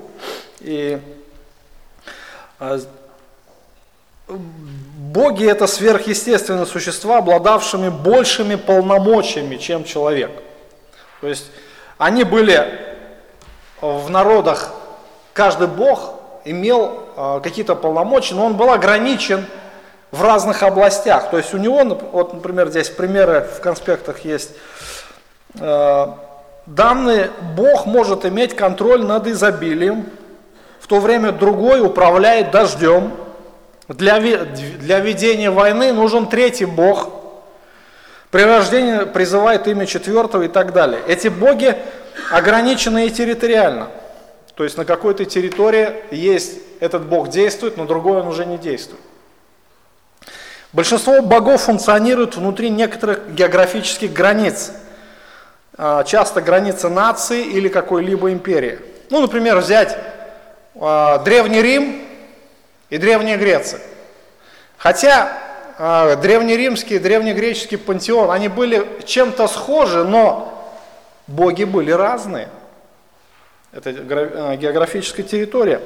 И 0.61 0.99
а, 2.59 2.79
боги 4.29 5.47
это 5.47 5.67
сверхъестественные 5.67 6.67
существа, 6.67 7.19
обладавшими 7.19 7.89
большими 7.89 8.57
полномочиями, 8.57 9.57
чем 9.57 9.85
человек. 9.85 10.31
То 11.21 11.29
есть 11.29 11.47
они 11.97 12.25
были 12.25 12.67
в 13.81 14.11
народах, 14.11 14.73
каждый 15.37 15.69
бог 15.69 16.15
имел 16.45 17.03
э, 17.17 17.41
какие-то 17.43 17.77
полномочия, 17.77 18.35
но 18.35 18.47
он 18.47 18.57
был 18.57 18.71
ограничен 18.71 19.45
в 20.11 20.23
разных 20.23 20.63
областях. 20.63 21.31
То 21.31 21.37
есть 21.37 21.53
у 21.53 21.59
него, 21.59 21.85
вот, 22.13 22.33
например, 22.33 22.69
здесь 22.69 22.89
примеры 22.89 23.47
в 23.57 23.61
конспектах 23.61 24.21
есть, 24.21 24.53
э, 25.61 26.07
данный 26.65 27.31
бог 27.55 27.85
может 27.85 28.25
иметь 28.25 28.57
контроль 28.57 29.05
над 29.05 29.27
изобилием, 29.27 30.07
в 30.81 30.87
то 30.87 31.01
время 31.01 31.33
другой 31.33 31.85
управляет 31.85 32.51
дождем. 32.51 33.13
Для, 33.89 34.19
для 34.19 35.01
ведения 35.01 35.51
войны 35.51 35.93
нужен 35.93 36.27
третий 36.29 36.65
бог. 36.65 37.11
При 38.31 38.43
рождении 38.43 39.05
призывает 39.05 39.69
имя 39.69 39.87
четвертого 39.87 40.45
и 40.45 40.49
так 40.49 40.73
далее. 40.73 41.01
Эти 41.07 41.29
боги 41.29 41.77
ограничены 42.31 43.07
и 43.07 43.11
территориально. 43.11 43.89
То 44.57 44.65
есть 44.65 44.77
на 44.77 44.85
какой-то 44.85 45.25
территории 45.27 45.95
есть 46.11 46.59
этот 46.81 47.07
бог 47.07 47.29
действует, 47.29 47.77
но 47.77 47.85
другой 47.85 48.21
он 48.21 48.27
уже 48.27 48.47
не 48.47 48.57
действует. 48.57 49.03
Большинство 50.73 51.23
богов 51.23 51.63
функционирует 51.63 52.37
внутри 52.37 52.71
некоторых 52.71 53.33
географических 53.35 54.13
границ. 54.13 54.73
А, 55.77 56.05
часто 56.05 56.41
границы 56.41 56.89
нации 56.89 57.45
или 57.45 57.69
какой-либо 57.69 58.33
империи. 58.33 58.79
Ну, 59.11 59.21
например, 59.21 59.59
взять 59.59 59.97
а, 60.75 61.19
Древний 61.19 61.61
Рим 61.61 62.03
и 62.89 62.97
Древняя 62.97 63.37
Греция. 63.37 63.81
Хотя 64.79 65.33
э, 65.79 66.17
древнеримский 66.17 66.97
и 66.97 66.99
древнегреческий 66.99 67.79
пантеон, 67.79 68.31
они 68.31 68.49
были 68.49 68.87
чем-то 69.05 69.49
схожи, 69.49 70.05
но 70.05 70.71
боги 71.27 71.65
были 71.65 71.91
разные. 71.91 72.49
Это 73.77 73.93
географическая 74.57 75.23
территория. 75.23 75.83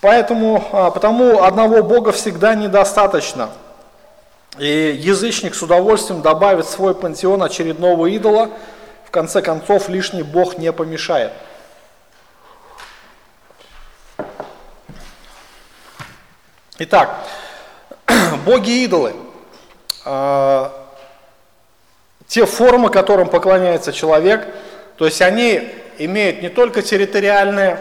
Поэтому, 0.00 0.90
потому 0.92 1.44
одного 1.44 1.84
бога 1.84 2.10
всегда 2.10 2.56
недостаточно. 2.56 3.50
И 4.58 4.98
язычник 5.00 5.54
с 5.54 5.62
удовольствием 5.62 6.22
добавит 6.22 6.66
в 6.66 6.70
свой 6.70 6.96
пантеон 6.96 7.44
очередного 7.44 8.06
идола. 8.06 8.50
В 9.04 9.12
конце 9.12 9.42
концов, 9.42 9.88
лишний 9.88 10.24
бог 10.24 10.58
не 10.58 10.72
помешает. 10.72 11.30
Итак, 16.78 17.16
боги-идолы. 18.44 19.14
А, 20.04 20.72
те 22.26 22.44
формы, 22.44 22.90
которым 22.90 23.28
поклоняется 23.28 23.92
человек, 23.92 24.52
то 24.96 25.04
есть 25.04 25.22
они 25.22 25.85
имеют 25.98 26.42
не 26.42 26.48
только 26.48 26.82
территориальные 26.82 27.78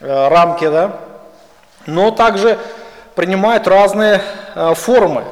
э, 0.00 0.28
рамки, 0.28 0.68
да, 0.68 1.00
но 1.86 2.10
также 2.10 2.58
принимают 3.14 3.66
разные 3.66 4.22
э, 4.54 4.74
формы. 4.74 5.24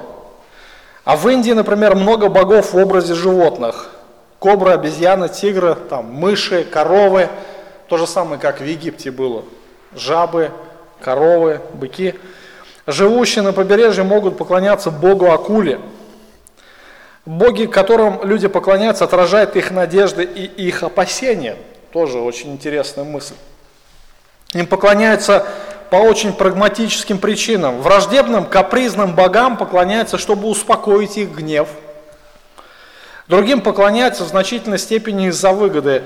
А 1.05 1.17
в 1.17 1.29
Индии, 1.29 1.53
например, 1.53 1.95
много 1.95 2.29
богов 2.29 2.73
в 2.73 2.77
образе 2.77 3.15
животных. 3.15 3.91
Кобра, 4.41 4.73
обезьяна, 4.73 5.29
тигры, 5.29 5.77
там, 5.77 6.13
мыши, 6.13 6.65
коровы. 6.65 7.29
То 7.89 7.97
же 7.97 8.07
самое, 8.07 8.41
как 8.41 8.61
в 8.61 8.65
Египте 8.65 9.13
было. 9.13 9.45
Жабы, 9.95 10.51
коровы, 11.01 11.61
быки. 11.75 12.17
Живущие 12.87 13.43
на 13.43 13.53
побережье 13.53 14.03
могут 14.03 14.37
поклоняться 14.37 14.91
богу 14.91 15.31
акуле. 15.31 15.81
Боги, 17.27 17.67
которым 17.67 18.23
люди 18.23 18.47
поклоняются, 18.47 19.05
отражают 19.05 19.57
их 19.57 19.73
надежды 19.73 20.23
и 20.23 20.45
их 20.45 20.85
опасения. 20.85 21.57
Тоже 21.93 22.19
очень 22.19 22.53
интересная 22.53 23.05
мысль. 23.05 23.35
Им 24.55 24.69
поклоняются 24.69 25.45
по 25.91 25.97
очень 25.97 26.33
прагматическим 26.33 27.19
причинам. 27.19 27.81
Враждебным, 27.83 28.47
капризным 28.47 29.17
богам 29.17 29.57
поклоняются, 29.57 30.19
чтобы 30.19 30.49
успокоить 30.49 31.17
их 31.19 31.31
гнев. 31.31 31.69
Другим 33.27 33.61
поклоняются 33.61 34.23
в 34.23 34.29
значительной 34.29 34.79
степени 34.79 35.27
из-за 35.27 35.51
выгоды. 35.51 36.05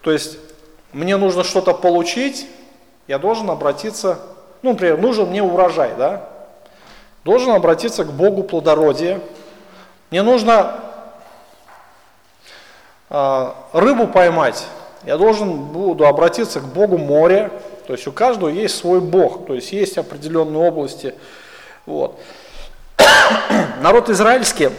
То 0.00 0.10
есть 0.10 0.38
мне 0.92 1.18
нужно 1.18 1.44
что-то 1.44 1.74
получить, 1.74 2.46
я 3.06 3.18
должен 3.18 3.50
обратиться, 3.50 4.18
ну, 4.62 4.70
например, 4.70 4.96
нужен 4.96 5.28
мне 5.28 5.42
урожай, 5.42 5.90
да? 5.98 6.26
Должен 7.24 7.50
обратиться 7.50 8.04
к 8.04 8.12
Богу 8.12 8.42
плодородия. 8.42 9.20
Мне 10.10 10.22
нужно 10.22 10.80
э, 13.10 13.52
рыбу 13.72 14.06
поймать, 14.06 14.66
я 15.04 15.16
должен 15.16 15.56
буду 15.56 16.06
обратиться 16.06 16.60
к 16.60 16.64
Богу 16.64 16.98
моря. 16.98 17.50
То 17.86 17.94
есть 17.94 18.06
у 18.06 18.12
каждого 18.12 18.50
есть 18.50 18.76
свой 18.76 19.00
Бог, 19.00 19.46
то 19.46 19.54
есть 19.54 19.72
есть 19.72 19.96
определенные 19.96 20.68
области. 20.68 21.14
Вот. 21.86 22.20
Народ 23.80 24.10
израильский 24.10 24.70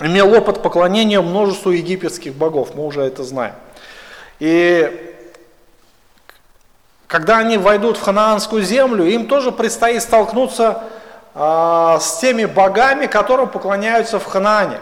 имел 0.00 0.32
опыт 0.32 0.62
поклонения 0.62 1.20
множеству 1.20 1.70
египетских 1.70 2.34
богов, 2.34 2.74
мы 2.74 2.86
уже 2.86 3.02
это 3.02 3.22
знаем. 3.24 3.54
И 4.40 5.14
когда 7.06 7.38
они 7.38 7.58
войдут 7.58 7.96
в 7.96 8.02
ханаанскую 8.02 8.62
землю, 8.62 9.04
им 9.04 9.26
тоже 9.28 9.52
предстоит 9.52 10.02
столкнуться 10.02 10.82
э, 10.82 11.03
с 11.34 12.18
теми 12.20 12.44
богами, 12.44 13.06
которым 13.06 13.48
поклоняются 13.48 14.20
в 14.20 14.24
Ханаане. 14.24 14.78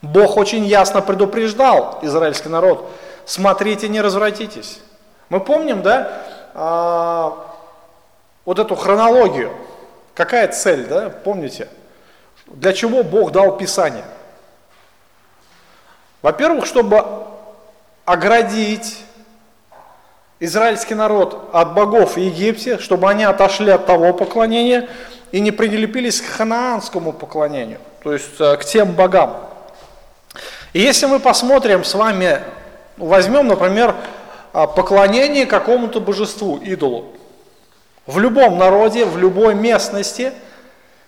Бог 0.00 0.36
очень 0.36 0.64
ясно 0.64 1.00
предупреждал 1.00 1.98
израильский 2.02 2.48
народ, 2.48 2.90
смотрите, 3.24 3.88
не 3.88 4.00
развратитесь. 4.00 4.80
Мы 5.28 5.40
помним, 5.40 5.82
да, 5.82 6.12
э, 6.54 7.30
вот 8.44 8.58
эту 8.58 8.74
хронологию. 8.74 9.52
Какая 10.14 10.48
цель, 10.48 10.86
да, 10.86 11.08
помните? 11.08 11.68
Для 12.46 12.72
чего 12.72 13.02
Бог 13.02 13.32
дал 13.32 13.56
Писание? 13.56 14.04
Во-первых, 16.20 16.66
чтобы 16.66 17.04
оградить 18.04 19.04
израильский 20.42 20.96
народ 20.96 21.50
от 21.52 21.72
богов 21.72 22.16
в 22.16 22.18
Египте, 22.18 22.78
чтобы 22.78 23.08
они 23.08 23.22
отошли 23.22 23.70
от 23.70 23.86
того 23.86 24.12
поклонения 24.12 24.88
и 25.30 25.38
не 25.38 25.52
прилепились 25.52 26.20
к 26.20 26.26
ханаанскому 26.26 27.12
поклонению, 27.12 27.78
то 28.02 28.12
есть 28.12 28.40
э, 28.40 28.56
к 28.56 28.64
тем 28.64 28.90
богам. 28.90 29.36
И 30.72 30.80
если 30.80 31.06
мы 31.06 31.20
посмотрим 31.20 31.84
с 31.84 31.94
вами, 31.94 32.40
возьмем, 32.96 33.46
например, 33.46 33.94
э, 34.52 34.66
поклонение 34.74 35.46
какому-то 35.46 36.00
божеству, 36.00 36.56
идолу, 36.56 37.12
в 38.08 38.18
любом 38.18 38.58
народе, 38.58 39.04
в 39.04 39.16
любой 39.16 39.54
местности, 39.54 40.32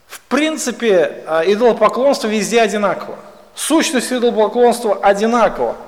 в 0.06 0.20
принципе, 0.20 1.24
э, 1.26 1.42
идолопоклонство 1.46 2.28
везде 2.28 2.62
одинаково. 2.62 3.16
Сущность 3.56 4.12
идолопоклонства 4.12 4.94
одинакова– 5.02 5.74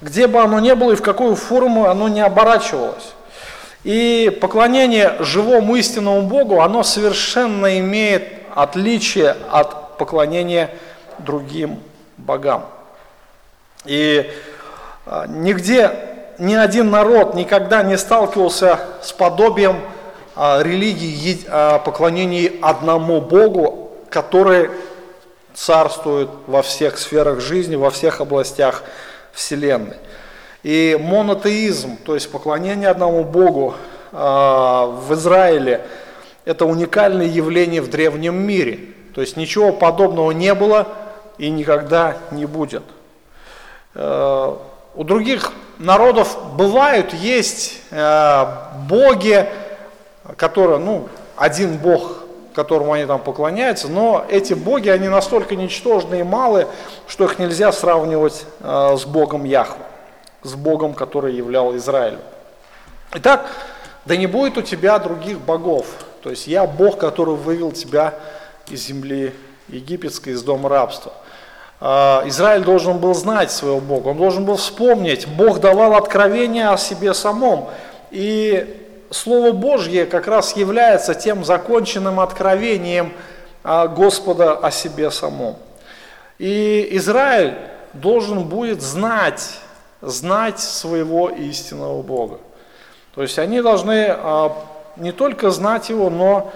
где 0.00 0.26
бы 0.26 0.40
оно 0.40 0.60
ни 0.60 0.72
было 0.72 0.92
и 0.92 0.96
в 0.96 1.02
какую 1.02 1.36
форму 1.36 1.86
оно 1.86 2.08
не 2.08 2.20
оборачивалось. 2.20 3.14
И 3.84 4.36
поклонение 4.40 5.14
живому 5.20 5.76
истинному 5.76 6.22
Богу, 6.22 6.60
оно 6.60 6.82
совершенно 6.82 7.78
имеет 7.78 8.24
отличие 8.54 9.36
от 9.50 9.96
поклонения 9.96 10.70
другим 11.18 11.80
богам. 12.16 12.66
И 13.84 14.30
а, 15.06 15.26
нигде 15.28 15.92
ни 16.38 16.54
один 16.54 16.90
народ 16.90 17.34
никогда 17.34 17.82
не 17.82 17.96
сталкивался 17.96 18.80
с 19.02 19.12
подобием 19.12 19.80
а, 20.34 20.62
религии 20.62 21.38
а, 21.48 21.78
поклонении 21.78 22.58
одному 22.60 23.20
Богу, 23.20 23.92
который 24.10 24.70
царствует 25.54 26.28
во 26.46 26.62
всех 26.62 26.98
сферах 26.98 27.40
жизни, 27.40 27.76
во 27.76 27.90
всех 27.90 28.20
областях 28.20 28.82
Вселенной. 29.36 29.96
И 30.62 30.98
монотеизм, 31.00 31.98
то 31.98 32.14
есть 32.14 32.32
поклонение 32.32 32.88
одному 32.88 33.22
Богу 33.22 33.74
э, 34.10 34.16
в 34.16 35.08
Израиле, 35.10 35.86
это 36.44 36.64
уникальное 36.64 37.26
явление 37.26 37.82
в 37.82 37.90
древнем 37.90 38.34
мире. 38.34 38.80
То 39.14 39.20
есть 39.20 39.36
ничего 39.36 39.72
подобного 39.72 40.32
не 40.32 40.54
было 40.54 40.88
и 41.38 41.50
никогда 41.50 42.16
не 42.32 42.46
будет. 42.46 42.82
Э, 43.94 44.56
у 44.94 45.04
других 45.04 45.52
народов 45.78 46.36
бывают, 46.56 47.12
есть 47.12 47.80
э, 47.90 48.46
боги, 48.88 49.46
которые, 50.36 50.78
ну, 50.78 51.08
один 51.36 51.76
бог 51.76 52.25
которому 52.56 52.94
они 52.94 53.04
там 53.04 53.20
поклоняются, 53.20 53.86
но 53.88 54.24
эти 54.30 54.54
боги, 54.54 54.88
они 54.88 55.08
настолько 55.08 55.54
ничтожны 55.56 56.20
и 56.20 56.22
малы, 56.22 56.66
что 57.06 57.26
их 57.26 57.38
нельзя 57.38 57.70
сравнивать 57.70 58.46
э, 58.60 58.96
с 58.98 59.04
Богом 59.04 59.44
Яхве, 59.44 59.84
с 60.42 60.54
Богом, 60.54 60.94
который 60.94 61.34
являл 61.34 61.76
Израиль. 61.76 62.18
Итак, 63.12 63.46
Да 64.06 64.16
не 64.16 64.26
будет 64.26 64.56
у 64.56 64.62
тебя 64.62 64.98
других 64.98 65.40
богов. 65.40 65.86
То 66.22 66.30
есть 66.30 66.46
я 66.46 66.64
Бог, 66.64 66.96
который 66.96 67.34
вывел 67.34 67.72
тебя 67.72 68.14
из 68.70 68.86
земли 68.86 69.34
египетской, 69.68 70.30
из 70.30 70.42
дома 70.42 70.68
рабства. 70.68 71.12
А, 71.80 72.22
Израиль 72.26 72.62
должен 72.62 72.98
был 72.98 73.14
знать 73.14 73.50
своего 73.50 73.80
Бога, 73.80 74.08
он 74.08 74.16
должен 74.16 74.44
был 74.44 74.56
вспомнить. 74.56 75.26
Бог 75.26 75.60
давал 75.60 75.94
откровение 75.94 76.68
о 76.68 76.78
себе 76.78 77.12
самом. 77.14 77.68
И 78.10 78.85
Слово 79.10 79.52
Божье 79.52 80.06
как 80.06 80.26
раз 80.26 80.56
является 80.56 81.14
тем 81.14 81.44
законченным 81.44 82.20
откровением 82.20 83.12
а, 83.62 83.88
Господа 83.88 84.56
о 84.56 84.70
себе 84.70 85.10
самом. 85.10 85.56
И 86.38 86.88
Израиль 86.92 87.54
должен 87.92 88.44
будет 88.44 88.82
знать, 88.82 89.58
знать 90.00 90.60
своего 90.60 91.28
истинного 91.28 92.02
Бога. 92.02 92.38
То 93.14 93.22
есть 93.22 93.38
они 93.38 93.62
должны 93.62 94.08
а, 94.08 94.56
не 94.96 95.12
только 95.12 95.50
знать 95.50 95.88
Его, 95.88 96.10
но 96.10 96.52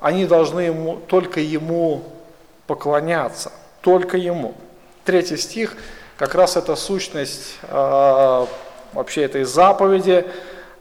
они 0.00 0.24
должны 0.24 0.60
ему, 0.60 0.96
только 0.96 1.40
Ему 1.40 2.02
поклоняться, 2.66 3.52
только 3.82 4.16
Ему. 4.16 4.54
Третий 5.04 5.36
стих, 5.36 5.76
как 6.16 6.34
раз 6.34 6.56
это 6.56 6.76
сущность 6.76 7.56
э, 7.62 8.46
вообще 8.92 9.22
этой 9.22 9.44
заповеди, 9.44 10.26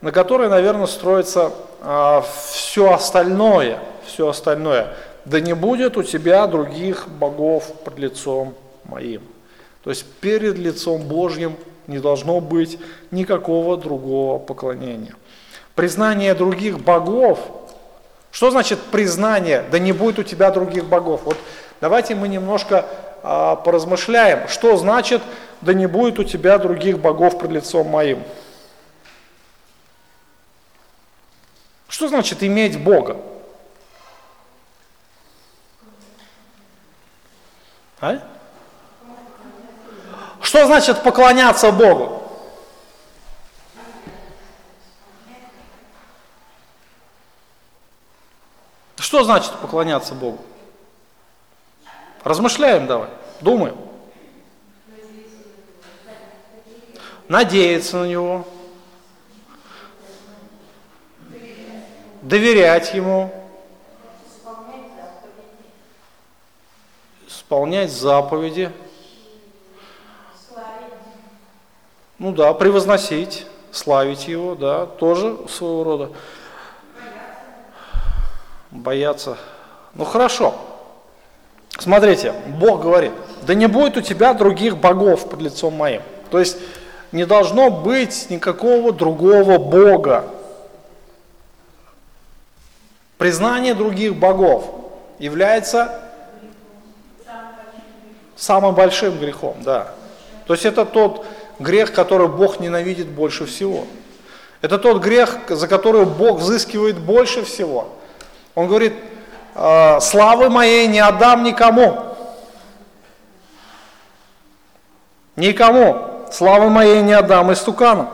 на 0.02 0.12
которой, 0.12 0.50
наверное, 0.50 0.88
строится 0.88 1.52
э, 1.82 2.22
все 2.52 2.94
остальное, 2.94 3.80
все 4.06 4.30
остальное. 4.30 4.94
Да 5.26 5.40
не 5.40 5.54
будет 5.54 5.98
у 5.98 6.04
тебя 6.04 6.48
других 6.48 7.08
богов 7.08 7.66
пред 7.84 8.00
лицом 8.00 8.56
моим. 8.86 9.22
То 9.84 9.90
есть 9.90 10.06
перед 10.06 10.58
лицом 10.58 11.02
Божьим 11.02 11.56
не 11.88 12.00
должно 12.00 12.40
быть 12.40 12.80
никакого 13.12 13.78
другого 13.78 14.40
поклонения. 14.40 15.16
Признание 15.76 16.34
других 16.34 16.80
богов, 16.80 17.40
что 18.32 18.52
значит 18.52 18.80
признание, 18.92 19.64
да 19.72 19.80
не 19.80 19.92
будет 19.92 20.20
у 20.20 20.24
тебя 20.24 20.52
других 20.52 20.86
богов? 20.86 21.22
Вот 21.26 21.38
давайте 21.82 22.16
мы 22.16 22.28
немножко 22.28 22.86
а, 23.24 23.56
поразмышляем, 23.56 24.48
что 24.48 24.78
значит, 24.78 25.22
да 25.62 25.74
не 25.74 25.88
будет 25.88 26.20
у 26.20 26.24
тебя 26.24 26.58
других 26.58 27.00
богов 27.00 27.40
пред 27.40 27.52
лицом 27.52 27.88
моим. 27.88 28.20
Что 32.00 32.08
значит 32.08 32.42
иметь 32.44 32.82
Бога? 32.82 33.18
А? 38.00 38.22
Что 40.42 40.66
значит 40.66 41.04
поклоняться 41.04 41.74
Богу? 41.74 42.24
Что 48.96 49.26
значит 49.26 49.52
поклоняться 49.56 50.16
Богу? 50.16 50.40
Размышляем 52.24 52.88
давай, 52.88 53.10
думаем. 53.42 53.76
Надеяться 57.28 57.98
на 57.98 58.06
Него. 58.06 58.48
Доверять 62.30 62.94
Ему. 62.94 63.32
Исполнять 67.28 67.92
заповеди. 67.92 68.72
Ну 72.20 72.32
да, 72.32 72.54
превозносить, 72.54 73.48
славить 73.72 74.28
Его, 74.28 74.54
да, 74.54 74.86
тоже 74.86 75.40
своего 75.48 75.84
рода. 75.84 76.12
Бояться. 78.70 79.40
Ну 79.96 80.06
хорошо. 80.06 80.54
Смотрите, 81.80 82.36
Бог 82.60 82.84
говорит, 82.84 83.14
да 83.42 83.56
не 83.56 83.66
будет 83.66 83.98
у 83.98 84.02
тебя 84.02 84.36
других 84.36 84.78
богов 84.78 85.28
под 85.28 85.42
лицом 85.42 85.74
моим. 85.74 86.04
То 86.30 86.38
есть 86.38 86.60
не 87.12 87.26
должно 87.26 87.72
быть 87.72 88.30
никакого 88.30 88.94
другого 88.94 89.58
Бога. 89.58 90.26
Признание 93.20 93.74
других 93.74 94.16
богов 94.16 94.64
является 95.20 96.00
самым 98.38 98.74
большим 98.74 99.20
грехом, 99.20 99.58
да. 99.60 99.90
То 100.48 100.54
есть 100.54 100.64
это 100.64 100.86
тот 100.86 101.26
грех, 101.60 101.92
который 101.92 102.30
Бог 102.30 102.62
ненавидит 102.62 103.08
больше 103.08 103.46
всего. 103.46 103.86
Это 104.62 104.78
тот 104.78 105.02
грех, 105.04 105.38
за 105.50 105.68
который 105.68 106.06
Бог 106.06 106.40
взыскивает 106.40 106.98
больше 106.98 107.44
всего. 107.44 107.90
Он 108.56 108.70
говорит, 108.70 108.94
«А, 109.54 110.00
славы 110.00 110.50
моей 110.50 110.88
не 110.88 111.02
отдам 111.02 111.44
никому. 111.44 112.16
Никому. 115.36 116.26
Славы 116.32 116.70
моей 116.70 117.02
не 117.02 117.12
отдам 117.12 117.52
истукану. 117.52 118.10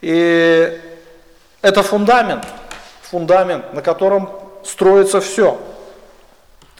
И 0.00 0.80
это 1.60 1.82
фундамент, 1.82 2.46
фундамент, 3.12 3.74
на 3.74 3.82
котором 3.82 4.30
строится 4.64 5.20
все. 5.20 5.58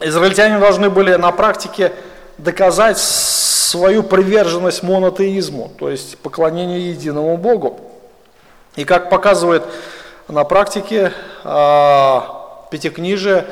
Израильтяне 0.01 0.59
должны 0.59 0.89
были 0.89 1.15
на 1.17 1.31
практике 1.31 1.93
доказать 2.39 2.97
свою 2.97 4.03
приверженность 4.03 4.83
монотеизму, 4.83 5.71
то 5.79 5.91
есть 5.91 6.17
поклонению 6.19 6.81
единому 6.81 7.37
Богу. 7.37 7.81
И 8.77 8.87
как 8.87 9.11
показывает 9.11 9.63
на 10.27 10.45
практике, 10.45 11.13
а, 11.45 12.67
Пятикнижие, 12.71 13.45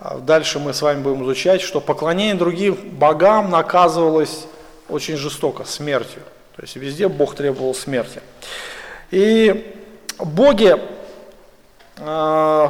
а 0.00 0.18
дальше 0.18 0.58
мы 0.58 0.74
с 0.74 0.82
вами 0.82 1.00
будем 1.00 1.22
изучать, 1.22 1.60
что 1.60 1.80
поклонение 1.80 2.34
другим 2.34 2.74
богам 2.74 3.50
наказывалось 3.50 4.46
очень 4.88 5.16
жестоко, 5.16 5.64
смертью. 5.64 6.22
То 6.56 6.62
есть 6.62 6.74
везде 6.74 7.06
Бог 7.06 7.36
требовал 7.36 7.76
смерти. 7.76 8.20
И 9.12 9.72
боги, 10.18 10.76
э, 11.98 12.68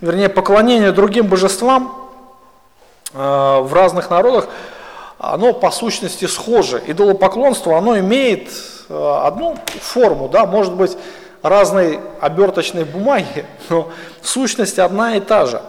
вернее, 0.00 0.28
поклонение 0.28 0.92
другим 0.92 1.26
божествам 1.26 2.10
э, 3.12 3.18
в 3.18 3.72
разных 3.72 4.10
народах, 4.10 4.48
оно 5.18 5.52
по 5.52 5.70
сущности 5.70 6.26
схоже. 6.26 6.82
Идолопоклонство, 6.86 7.78
оно 7.78 7.98
имеет 7.98 8.48
э, 8.88 9.20
одну 9.24 9.56
форму, 9.80 10.28
да, 10.28 10.46
может 10.46 10.74
быть, 10.74 10.96
разной 11.42 12.00
оберточной 12.20 12.84
бумаги, 12.84 13.46
но 13.68 13.90
сущность 14.22 14.78
одна 14.78 15.16
и 15.16 15.20
та 15.20 15.46
же. 15.46 15.62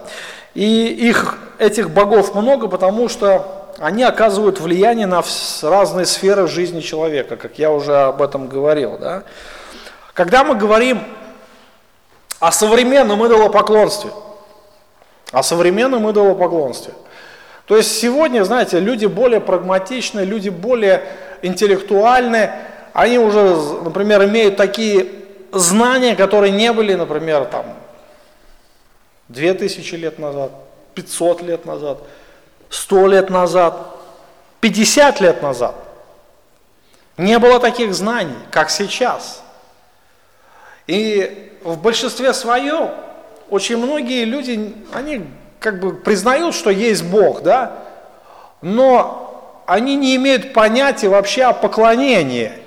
И 0.53 0.87
их, 0.87 1.37
этих 1.59 1.89
богов 1.89 2.33
много, 2.33 2.67
потому 2.67 3.09
что 3.09 3.65
они 3.77 4.03
оказывают 4.03 4.61
влияние 4.61 5.05
на 5.05 5.21
разные 5.61 6.05
сферы 6.05 6.47
жизни 6.47 6.79
человека, 6.79 7.35
как 7.35 7.59
я 7.59 7.71
уже 7.71 7.93
об 7.93 8.21
этом 8.21 8.47
говорил. 8.47 8.97
Да? 8.97 9.23
Когда 10.13 10.45
мы 10.45 10.55
говорим 10.55 11.01
о 12.45 12.51
современном 12.51 13.25
идолопоклонстве, 13.25 14.11
о 15.31 15.41
современном 15.41 16.11
идолопоклонстве, 16.11 16.93
то 17.65 17.75
есть 17.75 17.99
сегодня, 17.99 18.43
знаете, 18.43 18.79
люди 18.79 19.07
более 19.07 19.41
прагматичны, 19.41 20.19
люди 20.19 20.49
более 20.49 21.07
интеллектуальны, 21.41 22.51
они 22.93 23.17
уже, 23.17 23.55
например, 23.81 24.25
имеют 24.25 24.57
такие 24.57 25.07
знания, 25.53 26.15
которые 26.15 26.51
не 26.51 26.71
были, 26.71 26.93
например, 26.93 27.45
там, 27.45 27.65
2000 29.29 29.95
лет 29.95 30.19
назад, 30.19 30.51
500 30.93 31.41
лет 31.41 31.65
назад, 31.65 31.97
100 32.69 33.07
лет 33.07 33.29
назад, 33.31 33.75
50 34.61 35.19
лет 35.19 35.41
назад. 35.41 35.73
Не 37.17 37.39
было 37.39 37.59
таких 37.59 37.95
знаний, 37.95 38.37
как 38.51 38.69
сейчас. 38.69 39.41
И 40.85 41.54
в 41.65 41.81
большинстве 41.81 42.33
своем 42.33 42.91
очень 43.49 43.77
многие 43.77 44.23
люди, 44.23 44.73
они 44.93 45.25
как 45.59 45.81
бы 45.81 45.93
признают, 45.93 46.55
что 46.55 46.69
есть 46.69 47.03
Бог, 47.03 47.43
да, 47.43 47.73
но 48.61 49.63
они 49.67 49.97
не 49.97 50.15
имеют 50.15 50.53
понятия 50.53 51.09
вообще 51.09 51.43
о 51.43 51.51
поклонении– 51.53 52.53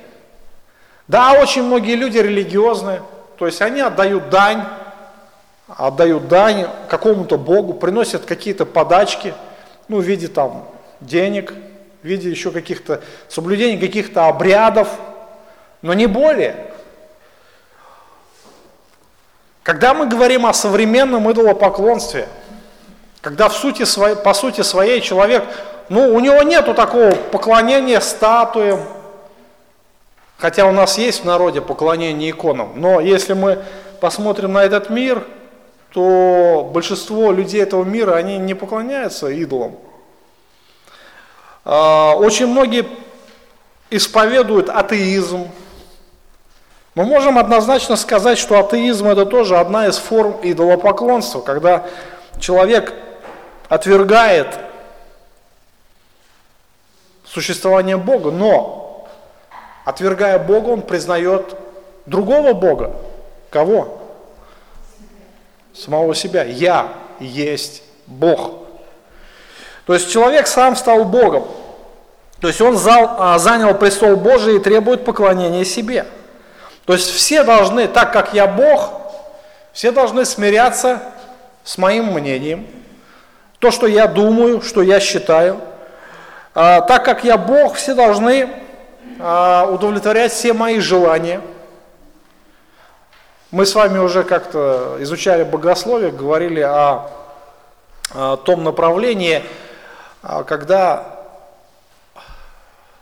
да, 1.08 1.32
очень 1.32 1.62
многие 1.62 1.94
люди 1.94 2.18
религиозные, 2.18 3.00
то 3.38 3.46
есть 3.46 3.62
они 3.62 3.80
отдают 3.80 4.28
дань, 4.28 4.62
отдают 5.66 6.28
дань 6.28 6.66
какому-то 6.90 7.38
Богу, 7.38 7.72
приносят 7.72 8.26
какие-то 8.26 8.66
подачки, 8.66 9.32
ну, 9.88 10.00
в 10.00 10.02
виде 10.02 10.28
там 10.28 10.68
денег, 11.00 11.54
в 12.02 12.06
виде 12.06 12.28
еще 12.28 12.50
каких-то 12.50 13.00
соблюдений 13.26 13.78
каких-то 13.78 14.26
обрядов, 14.28 14.88
но 15.80 15.94
не 15.94 16.06
более. 16.06 16.66
Когда 19.68 19.92
мы 19.92 20.06
говорим 20.06 20.46
о 20.46 20.54
современном 20.54 21.30
идолопоклонстве, 21.30 22.26
когда 23.20 23.50
в 23.50 23.52
сути 23.54 23.84
по 24.24 24.32
сути 24.32 24.62
своей 24.62 25.02
человек, 25.02 25.44
ну, 25.90 26.14
у 26.14 26.20
него 26.20 26.40
нету 26.42 26.72
такого 26.72 27.10
поклонения 27.10 28.00
статуям, 28.00 28.80
Хотя 30.38 30.64
у 30.64 30.72
нас 30.72 30.96
есть 30.96 31.20
в 31.20 31.24
народе 31.26 31.60
поклонение 31.60 32.30
иконам, 32.30 32.72
но 32.76 32.98
если 33.00 33.34
мы 33.34 33.62
посмотрим 34.00 34.54
на 34.54 34.64
этот 34.64 34.88
мир, 34.88 35.26
то 35.92 36.70
большинство 36.72 37.30
людей 37.30 37.60
этого 37.60 37.84
мира, 37.84 38.14
они 38.14 38.38
не 38.38 38.54
поклоняются 38.54 39.28
идолам. 39.28 39.76
А, 41.66 42.14
очень 42.16 42.46
многие 42.46 42.86
исповедуют 43.90 44.70
атеизм. 44.70 45.48
Мы 46.98 47.04
можем 47.04 47.38
однозначно 47.38 47.94
сказать, 47.94 48.38
что 48.38 48.58
атеизм 48.58 49.06
это 49.06 49.24
тоже 49.24 49.56
одна 49.56 49.86
из 49.86 49.98
форм 49.98 50.40
идолопоклонства, 50.42 51.40
когда 51.40 51.86
человек 52.40 52.92
отвергает 53.68 54.58
существование 57.24 57.96
Бога, 57.96 58.32
но 58.32 59.06
Отвергая 59.84 60.40
Бога, 60.40 60.70
он 60.70 60.82
признает 60.82 61.54
другого 62.04 62.52
Бога. 62.52 62.96
Кого? 63.48 64.00
Самого 65.72 66.16
себя. 66.16 66.42
Я 66.42 66.92
есть 67.20 67.84
Бог. 68.08 68.66
То 69.86 69.94
есть 69.94 70.10
человек 70.10 70.48
сам 70.48 70.74
стал 70.74 71.04
Богом. 71.04 71.44
То 72.40 72.48
есть 72.48 72.60
он 72.60 72.76
а, 72.86 73.38
занял 73.38 73.72
престол 73.76 74.16
Божий 74.16 74.56
и 74.56 74.58
требует 74.58 75.04
поклонения 75.04 75.64
себе. 75.64 76.04
То 76.88 76.94
есть 76.94 77.10
все 77.10 77.44
должны, 77.44 77.86
так 77.86 78.14
как 78.14 78.32
я 78.32 78.46
Бог, 78.46 78.92
все 79.74 79.92
должны 79.92 80.24
смиряться 80.24 81.02
с 81.62 81.76
моим 81.76 82.14
мнением, 82.14 82.66
то, 83.58 83.70
что 83.70 83.86
я 83.86 84.06
думаю, 84.06 84.62
что 84.62 84.80
я 84.80 84.98
считаю. 84.98 85.60
А, 86.54 86.80
так 86.80 87.04
как 87.04 87.24
я 87.24 87.36
Бог, 87.36 87.74
все 87.74 87.92
должны 87.92 88.48
а, 89.20 89.66
удовлетворять 89.70 90.32
все 90.32 90.54
мои 90.54 90.80
желания. 90.80 91.42
Мы 93.50 93.66
с 93.66 93.74
вами 93.74 93.98
уже 93.98 94.22
как-то 94.24 94.96
изучали 95.00 95.42
богословие, 95.42 96.10
говорили 96.10 96.60
о, 96.60 97.10
о 98.14 98.36
том 98.38 98.64
направлении, 98.64 99.44
а, 100.22 100.42
когда 100.42 101.18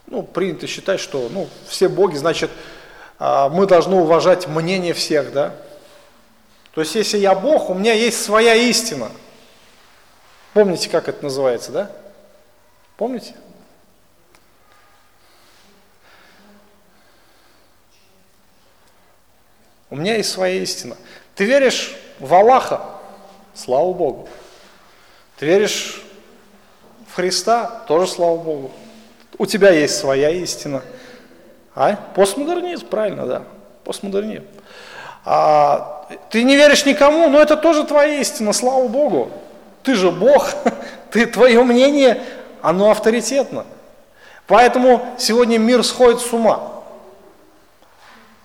ну, 0.08 0.24
принято 0.24 0.66
считать, 0.66 0.98
что 0.98 1.28
ну, 1.30 1.48
все 1.68 1.88
боги, 1.88 2.16
значит, 2.16 2.50
мы 3.18 3.66
должны 3.66 3.96
уважать 3.96 4.46
мнение 4.46 4.92
всех, 4.92 5.32
да? 5.32 5.54
То 6.72 6.82
есть, 6.82 6.94
если 6.94 7.18
я 7.18 7.34
Бог, 7.34 7.70
у 7.70 7.74
меня 7.74 7.94
есть 7.94 8.22
своя 8.22 8.54
истина. 8.54 9.10
Помните, 10.52 10.90
как 10.90 11.08
это 11.08 11.22
называется, 11.22 11.72
да? 11.72 11.90
Помните? 12.96 13.34
У 19.88 19.96
меня 19.96 20.16
есть 20.16 20.30
своя 20.30 20.60
истина. 20.62 20.96
Ты 21.34 21.44
веришь 21.44 21.96
в 22.18 22.34
Аллаха? 22.34 22.84
Слава 23.54 23.92
Богу. 23.92 24.28
Ты 25.38 25.46
веришь 25.46 26.02
в 27.08 27.14
Христа? 27.14 27.84
Тоже 27.86 28.10
слава 28.10 28.36
Богу. 28.36 28.72
У 29.38 29.46
тебя 29.46 29.70
есть 29.70 29.96
своя 29.96 30.30
истина. 30.30 30.82
А? 31.76 31.94
Постмодернизм, 32.14 32.86
правильно, 32.86 33.26
да. 33.26 33.42
Постмодернизм. 33.84 34.44
А, 35.26 36.06
ты 36.30 36.42
не 36.42 36.56
веришь 36.56 36.86
никому, 36.86 37.28
но 37.28 37.40
это 37.40 37.56
тоже 37.56 37.84
твоя 37.84 38.20
истина, 38.20 38.54
слава 38.54 38.88
Богу. 38.88 39.30
Ты 39.82 39.94
же 39.94 40.10
Бог, 40.10 40.48
ты, 41.10 41.26
твое 41.26 41.62
мнение, 41.62 42.22
оно 42.62 42.90
авторитетно. 42.90 43.66
Поэтому 44.46 45.04
сегодня 45.18 45.58
мир 45.58 45.84
сходит 45.84 46.20
с 46.20 46.32
ума. 46.32 46.72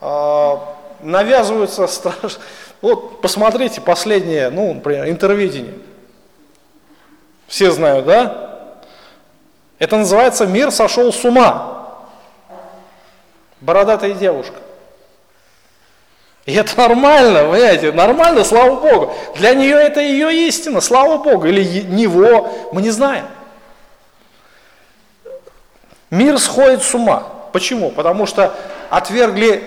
А, 0.02 0.76
навязываются 1.02 1.88
страш... 1.88 2.38
Вот 2.82 3.22
посмотрите 3.22 3.80
последнее, 3.80 4.50
ну, 4.50 4.74
например, 4.74 5.08
интервидение. 5.08 5.76
Все 7.48 7.72
знают, 7.72 8.06
да? 8.06 8.76
Это 9.78 9.98
называется 9.98 10.46
«Мир 10.46 10.72
сошел 10.72 11.14
с 11.14 11.24
ума». 11.24 11.81
Бородатая 13.62 14.14
девушка. 14.14 14.56
И 16.46 16.54
это 16.54 16.76
нормально, 16.76 17.42
понимаете, 17.42 17.92
нормально, 17.92 18.44
слава 18.44 18.80
Богу. 18.80 19.14
Для 19.36 19.54
нее 19.54 19.76
это 19.76 20.02
ее 20.02 20.48
истина, 20.48 20.82
слава 20.82 21.20
Богу. 21.20 21.46
Или 21.46 21.84
него, 21.84 22.70
мы 22.72 22.82
не 22.82 22.90
знаем. 22.90 23.28
Мир 26.10 26.40
сходит 26.40 26.82
с 26.82 26.94
ума. 26.96 27.24
Почему? 27.54 27.92
Потому 27.92 28.26
что 28.26 28.56
отвергли 28.90 29.64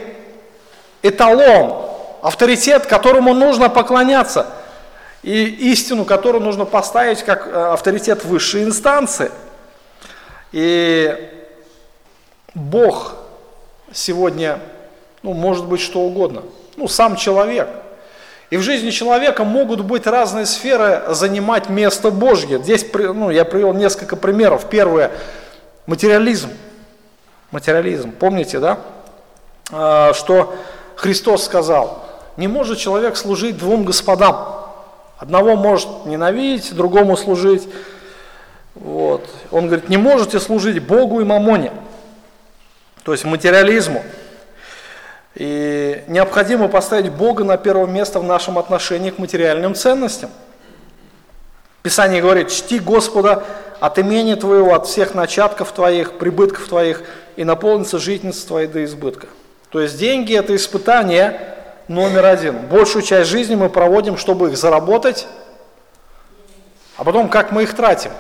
эталон, 1.02 1.88
авторитет, 2.22 2.86
которому 2.86 3.34
нужно 3.34 3.70
поклоняться, 3.70 4.48
и 5.22 5.44
истину, 5.72 6.04
которую 6.04 6.42
нужно 6.42 6.64
поставить 6.64 7.22
как 7.22 7.46
э, 7.46 7.72
авторитет 7.72 8.24
высшей 8.24 8.64
инстанции. 8.64 9.30
И 10.52 11.30
Бог 12.54 13.14
сегодня, 13.94 14.58
ну, 15.22 15.32
может 15.32 15.64
быть 15.66 15.80
что 15.80 16.00
угодно, 16.00 16.42
ну, 16.76 16.88
сам 16.88 17.16
человек. 17.16 17.68
И 18.50 18.56
в 18.56 18.62
жизни 18.62 18.90
человека 18.90 19.42
могут 19.44 19.80
быть 19.80 20.06
разные 20.06 20.44
сферы 20.44 21.02
занимать 21.08 21.70
место 21.70 22.10
Божье. 22.10 22.58
Здесь 22.62 22.84
ну, 22.92 23.30
я 23.30 23.44
привел 23.44 23.72
несколько 23.72 24.16
примеров. 24.16 24.66
Первое– 24.68 25.10
материализм. 25.86 26.50
Материализм. 27.50 28.12
Помните, 28.12 28.58
да? 28.58 28.78
А, 29.72 30.12
что 30.12 30.54
Христос 30.96 31.44
сказал, 31.44 32.04
не 32.36 32.48
может 32.48 32.78
человек 32.78 33.16
служить 33.16 33.58
двум 33.58 33.84
господам. 33.84 34.66
Одного 35.18 35.56
может 35.56 35.88
ненавидеть, 36.04 36.74
другому 36.74 37.16
служить. 37.16 37.66
Вот. 38.74 39.28
Он 39.50 39.66
говорит, 39.66 39.88
не 39.88 39.96
можете 39.96 40.40
служить 40.40 40.82
Богу 40.82 41.20
и 41.20 41.24
мамоне, 41.24 41.72
то 43.04 43.12
есть 43.12 43.24
материализму. 43.24 44.02
И 45.34 46.02
необходимо 46.06 46.68
поставить 46.68 47.12
Бога 47.12 47.44
на 47.44 47.56
первое 47.56 47.86
место 47.86 48.18
в 48.18 48.24
нашем 48.24 48.58
отношении 48.58 49.10
к 49.10 49.18
материальным 49.18 49.74
ценностям. 49.74 50.30
Писание 51.82 52.22
говорит, 52.22 52.50
чти 52.50 52.78
Господа 52.78 53.44
от 53.78 53.98
имени 53.98 54.34
Твоего, 54.34 54.74
от 54.74 54.86
всех 54.86 55.14
начатков 55.14 55.72
Твоих, 55.72 56.18
прибытков 56.18 56.68
Твоих, 56.68 57.02
и 57.36 57.44
наполнится 57.44 57.98
жизненность 57.98 58.46
Твоей 58.46 58.68
до 58.68 58.82
избытка. 58.84 59.26
То 59.70 59.80
есть 59.80 59.98
деньги– 59.98 60.34
это 60.38 60.56
испытание 60.56 61.56
номер 61.88 62.24
один. 62.24 62.56
Большую 62.68 63.02
часть 63.02 63.28
жизни 63.28 63.54
мы 63.54 63.68
проводим, 63.68 64.16
чтобы 64.16 64.48
их 64.48 64.56
заработать, 64.56 65.26
а 66.96 67.04
потом 67.04 67.28
как 67.28 67.50
мы 67.50 67.64
их 67.64 67.74
тратим. 67.74 68.12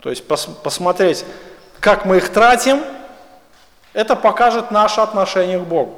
То 0.00 0.10
есть 0.10 0.26
пос 0.26 0.48
посмотреть, 0.62 1.24
как 1.80 2.04
мы 2.04 2.16
их 2.18 2.28
тратим, 2.28 2.82
это 3.92 4.16
покажет 4.16 4.70
наше 4.70 5.00
отношение 5.00 5.58
к 5.58 5.62
Богу. 5.62 5.94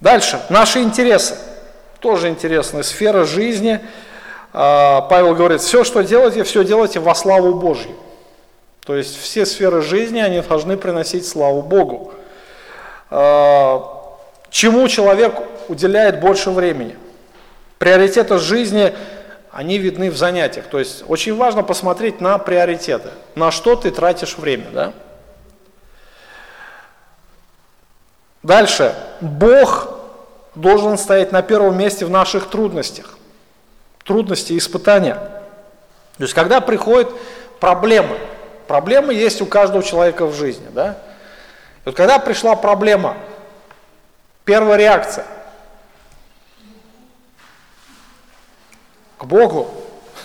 Дальше, 0.00 0.40
наши 0.48 0.80
интересы. 0.80 1.36
Тоже 2.00 2.28
интересная 2.28 2.82
сфера 2.82 3.24
жизни. 3.24 3.80
А, 4.52 5.02
Павел 5.02 5.34
говорит, 5.34 5.60
все, 5.60 5.84
что 5.84 6.02
делаете, 6.02 6.44
все 6.44 6.64
делайте 6.64 7.00
во 7.00 7.14
славу 7.14 7.54
Божью. 7.54 7.96
То 8.84 8.94
есть 8.94 9.18
все 9.18 9.46
сферы 9.46 9.80
жизни, 9.80 10.20
они 10.20 10.40
должны 10.40 10.76
приносить 10.76 11.26
славу 11.26 11.62
Богу. 11.62 12.12
А, 13.10 14.18
чему 14.50 14.86
человек 14.88 15.34
уделяет 15.68 16.20
больше 16.20 16.50
времени. 16.50 16.98
Приоритеты 17.78 18.38
жизни, 18.38 18.92
они 19.50 19.78
видны 19.78 20.10
в 20.10 20.16
занятиях. 20.16 20.66
То 20.66 20.78
есть 20.78 21.04
очень 21.08 21.34
важно 21.36 21.62
посмотреть 21.62 22.20
на 22.20 22.38
приоритеты, 22.38 23.10
на 23.36 23.50
что 23.50 23.76
ты 23.76 23.90
тратишь 23.90 24.36
время. 24.36 24.66
Да? 24.72 24.92
Дальше. 28.44 28.94
Бог 29.22 29.88
должен 30.54 30.98
стоять 30.98 31.32
на 31.32 31.42
первом 31.42 31.76
месте 31.78 32.04
в 32.04 32.10
наших 32.10 32.48
трудностях. 32.50 33.18
Трудности 34.04 34.52
и 34.52 34.58
испытания. 34.58 35.14
То 35.14 36.22
есть 36.22 36.34
когда 36.34 36.60
приходят 36.60 37.10
проблемы, 37.58 38.18
проблемы 38.68 39.14
есть 39.14 39.40
у 39.40 39.46
каждого 39.46 39.82
человека 39.82 40.26
в 40.26 40.34
жизни. 40.34 40.68
Да? 40.72 40.98
И 41.84 41.86
вот 41.86 41.96
когда 41.96 42.18
пришла 42.18 42.54
проблема, 42.54 43.16
первая 44.44 44.76
реакция 44.76 45.24
к 49.16 49.24
Богу, 49.24 49.74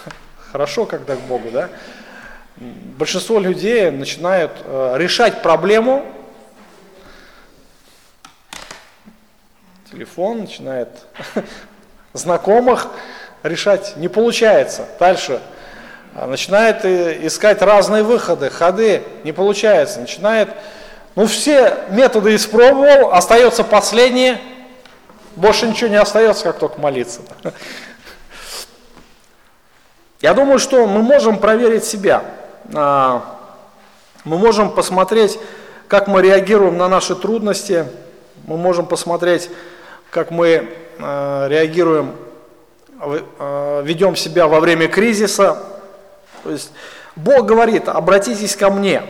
хорошо, 0.52 0.86
когда 0.86 1.16
к 1.16 1.22
Богу, 1.22 1.52
да? 1.52 1.70
Большинство 2.58 3.40
людей 3.40 3.90
начинают 3.90 4.52
э, 4.66 4.96
решать 4.98 5.42
проблему, 5.42 6.06
телефон 9.92 10.42
начинает 10.42 10.90
знакомых 12.14 12.88
решать, 13.42 13.96
не 13.98 14.08
получается. 14.08 14.86
Дальше 15.00 15.42
э, 16.14 16.26
начинает 16.26 16.86
искать 16.86 17.62
разные 17.62 18.04
выходы, 18.04 18.50
ходы, 18.52 19.02
не 19.24 19.32
получается, 19.32 20.00
начинает 20.00 20.50
Ну, 21.16 21.26
все 21.26 21.76
методы 21.90 22.36
испробовал, 22.36 23.14
остается 23.14 23.64
последнее, 23.64 24.40
больше 25.36 25.68
ничего 25.68 25.90
не 25.90 25.96
остается, 25.96 26.44
как 26.44 26.60
только 26.60 26.80
молиться. 26.80 27.22
Я 30.22 30.36
думаю, 30.36 30.60
что 30.60 30.86
мы 30.86 31.02
можем 31.02 31.40
проверить 31.40 31.86
себя. 31.86 32.24
А, 32.76 33.40
мы 34.24 34.38
можем 34.38 34.70
посмотреть, 34.70 35.40
как 35.88 36.08
мы 36.08 36.22
реагируем 36.22 36.78
на 36.78 36.88
наши 36.88 37.16
трудности. 37.16 37.88
Мы 38.46 38.58
можем 38.58 38.86
посмотреть, 38.86 39.50
как 40.10 40.32
мы 40.32 40.70
а, 41.00 41.48
реагируем, 41.48 42.16
а, 43.00 43.82
ведем 43.84 44.16
себя 44.16 44.48
во 44.48 44.60
время 44.60 44.88
кризиса. 44.88 45.62
То 46.44 46.52
есть 46.52 46.72
Бог 47.16 47.46
говорит, 47.46 47.88
обратитесь 47.88 48.56
ко 48.56 48.70
мне. 48.70 49.04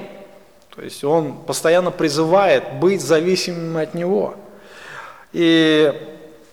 То 0.75 0.81
есть 0.81 1.03
Он 1.03 1.33
постоянно 1.33 1.91
призывает 1.91 2.63
быть 2.79 3.01
зависимым 3.01 3.77
от 3.77 3.93
Него. 3.93 4.35
И 5.31 5.93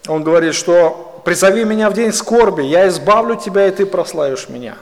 Он 0.09 0.23
говорит, 0.23 0.55
что 0.55 1.21
призови 1.25 1.65
меня 1.65 1.91
в 1.91 1.95
день 1.95 2.13
скорби, 2.13 2.63
я 2.63 2.89
избавлю 2.89 3.37
тебя, 3.37 3.67
и 3.67 3.71
ты 3.71 3.85
прославишь 3.85 4.49
меня. 4.49 4.77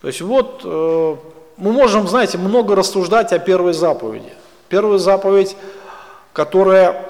То 0.00 0.08
есть 0.08 0.20
вот 0.20 0.60
э, 0.64 1.16
мы 1.56 1.72
можем, 1.72 2.06
знаете, 2.06 2.36
много 2.36 2.76
рассуждать 2.76 3.32
о 3.32 3.38
первой 3.38 3.72
заповеди. 3.72 4.32
Первая 4.68 4.98
заповедь, 4.98 5.56
которая 6.32 7.06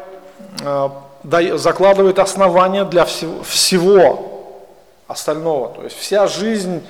э, 0.63 0.89
закладывает 1.25 2.19
основания 2.19 2.85
для 2.85 3.05
всего, 3.05 3.43
всего 3.43 4.59
остального. 5.07 5.69
То 5.69 5.83
есть 5.83 5.97
вся 5.97 6.27
жизнь 6.27 6.83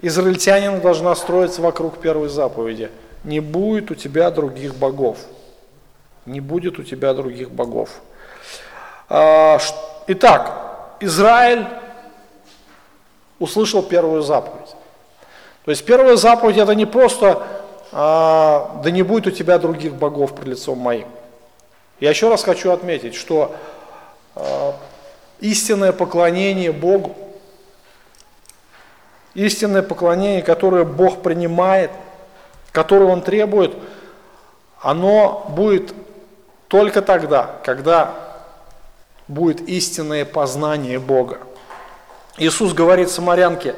израильтянина 0.00 0.78
должна 0.78 1.14
строиться 1.14 1.62
вокруг 1.62 1.98
первой 1.98 2.28
заповеди. 2.28 2.90
Не 3.24 3.40
будет 3.40 3.90
у 3.90 3.94
тебя 3.94 4.30
других 4.30 4.74
богов. 4.74 5.18
Не 6.26 6.40
будет 6.40 6.78
у 6.78 6.82
тебя 6.82 7.14
других 7.14 7.50
богов. 7.50 7.90
А, 9.08 9.58
итак, 10.06 10.96
Израиль 11.00 11.66
услышал 13.38 13.82
первую 13.82 14.22
заповедь. 14.22 14.74
То 15.64 15.70
есть 15.70 15.84
первая 15.84 16.16
заповедь 16.16 16.58
это 16.58 16.74
не 16.74 16.86
просто 16.86 17.42
а, 17.92 18.80
«да 18.82 18.90
не 18.90 19.02
будет 19.02 19.26
у 19.26 19.30
тебя 19.30 19.58
других 19.58 19.94
богов 19.94 20.34
пред 20.34 20.48
лицом 20.48 20.78
моим». 20.78 21.06
Я 22.04 22.10
еще 22.10 22.28
раз 22.28 22.44
хочу 22.44 22.70
отметить, 22.70 23.14
что 23.14 23.56
а, 24.34 24.76
истинное 25.40 25.90
поклонение 25.90 26.70
Богу, 26.70 27.16
истинное 29.32 29.80
поклонение, 29.80 30.42
которое 30.42 30.84
Бог 30.84 31.22
принимает, 31.22 31.90
которое 32.72 33.06
Он 33.06 33.22
требует, 33.22 33.74
оно 34.82 35.46
будет 35.48 35.94
только 36.68 37.00
тогда, 37.00 37.56
когда 37.64 38.14
будет 39.26 39.62
истинное 39.62 40.26
познание 40.26 40.98
Бога. 40.98 41.38
Иисус 42.36 42.74
говорит 42.74 43.08
самарянке, 43.08 43.76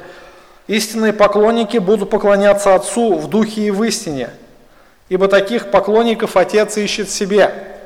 истинные 0.67 1.13
поклонники 1.13 1.77
будут 1.77 2.09
поклоняться 2.09 2.75
Отцу 2.75 3.15
в 3.15 3.29
духе 3.29 3.67
и 3.67 3.71
в 3.71 3.81
истине, 3.83 4.31
ибо 5.07 5.29
таких 5.29 5.71
поклонников 5.71 6.35
Отец 6.35 6.75
ищет 6.75 7.09
себе. 7.09 7.76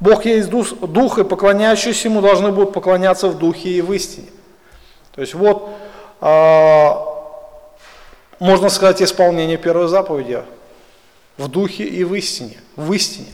Бог 0.00 0.24
есть 0.24 0.48
дух, 0.48 0.72
дух, 0.80 1.18
и 1.18 1.24
поклоняющиеся 1.24 2.08
Ему 2.08 2.22
должны 2.22 2.50
будут 2.50 2.72
поклоняться 2.72 3.28
в 3.28 3.38
духе 3.38 3.68
и 3.68 3.82
в 3.82 3.92
истине. 3.92 4.28
То 5.14 5.20
есть 5.20 5.34
вот, 5.34 5.68
э, 6.22 6.90
можно 8.38 8.70
сказать, 8.70 9.02
исполнение 9.02 9.58
первой 9.58 9.88
заповеди 9.88 10.42
в 11.36 11.48
духе 11.48 11.84
и 11.84 12.02
в 12.04 12.14
истине, 12.14 12.56
в 12.76 12.90
истине, 12.92 13.32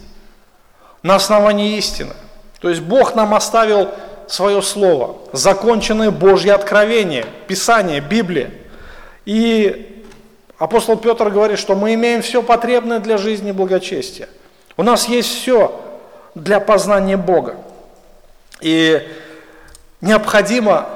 на 1.03 1.15
основании 1.15 1.77
истины. 1.77 2.15
То 2.61 2.69
есть 2.69 2.83
Бог 2.83 3.15
нам 3.15 3.35
оставил 3.35 3.91
свое 4.27 4.61
слово, 4.61 5.19
законченное 5.33 6.11
Божье 6.11 6.53
откровение, 6.53 7.27
Писание, 7.47 8.01
Библия. 8.01 8.51
И 9.25 10.05
апостол 10.59 10.97
Петр 10.97 11.31
говорит, 11.31 11.61
что 11.61 11.77
мы 11.77 11.95
имеем 11.95 12.23
все 12.23 12.43
потребное 12.43 12.99
для 12.99 13.19
жизни 13.19 13.51
и 13.51 13.53
благочестия. 13.53 14.29
У 14.77 14.83
нас 14.83 15.09
есть 15.09 15.29
все 15.29 15.86
для 16.37 16.61
познания 16.61 17.17
Бога. 17.17 17.57
И 18.61 19.05
необходимо 20.01 20.87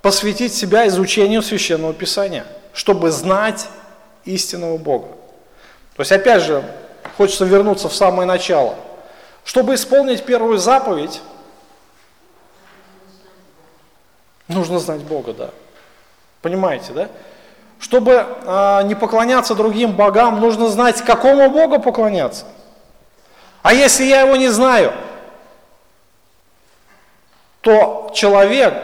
посвятить 0.00 0.54
себя 0.54 0.86
изучению 0.86 1.42
Священного 1.42 1.92
Писания, 1.92 2.46
чтобы 2.72 3.10
знать 3.10 3.66
истинного 4.24 4.78
Бога. 4.78 5.08
То 5.96 6.02
есть, 6.02 6.12
опять 6.12 6.44
же, 6.44 6.62
хочется 7.16 7.44
вернуться 7.44 7.88
в 7.88 7.94
самое 7.96 8.28
начало– 8.28 8.76
чтобы 9.48 9.76
исполнить 9.76 10.26
первую 10.26 10.58
заповедь, 10.58 11.22
нужно 14.46 14.78
знать 14.78 15.00
Бога, 15.00 15.32
да. 15.32 15.50
Понимаете, 16.42 16.92
да? 16.92 17.08
Чтобы 17.80 18.26
э, 18.42 18.82
не 18.84 18.94
поклоняться 18.94 19.54
другим 19.54 19.92
богам, 19.92 20.38
нужно 20.38 20.68
знать, 20.68 21.00
какому 21.00 21.48
Богу 21.48 21.80
поклоняться. 21.80 22.44
А 23.62 23.74
если 23.74 24.04
я 24.04 24.22
его 24.22 24.36
не 24.36 24.48
знаю, 24.48 24.92
то 27.60 28.10
человек 28.14 28.74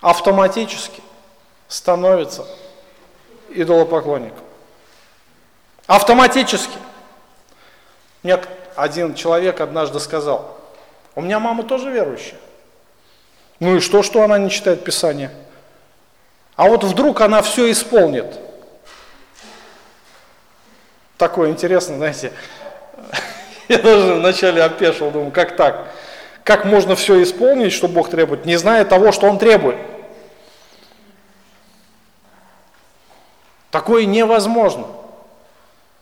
автоматически 0.00 1.02
становится 1.68 2.46
идолопоклонником. 3.50 4.44
Автоматически. 5.86 6.78
Мне 8.22 8.40
один 8.74 9.14
человек 9.14 9.60
однажды 9.60 10.00
сказал, 10.00 10.58
у 11.14 11.20
меня 11.20 11.40
мама 11.40 11.64
тоже 11.64 11.90
верующая. 11.90 12.38
Ну 13.58 13.76
и 13.76 13.80
что, 13.80 14.02
что 14.02 14.22
она 14.22 14.38
не 14.38 14.50
читает 14.50 14.84
Писание? 14.84 15.30
А 16.56 16.68
вот 16.68 16.84
вдруг 16.84 17.20
она 17.20 17.42
все 17.42 17.70
исполнит. 17.70 18.26
Такое 21.16 21.50
интересно, 21.50 21.96
знаете. 21.96 22.32
Я 23.68 23.78
даже 23.78 24.14
вначале 24.14 24.62
опешил, 24.62 25.10
думаю, 25.10 25.30
как 25.30 25.56
так? 25.56 25.88
Как 26.44 26.64
можно 26.64 26.94
все 26.94 27.22
исполнить, 27.22 27.72
что 27.72 27.88
Бог 27.88 28.08
требует, 28.10 28.46
не 28.46 28.56
зная 28.56 28.84
того, 28.84 29.12
что 29.12 29.26
Он 29.26 29.38
требует? 29.38 29.76
Такое 33.70 34.04
невозможно 34.06 34.86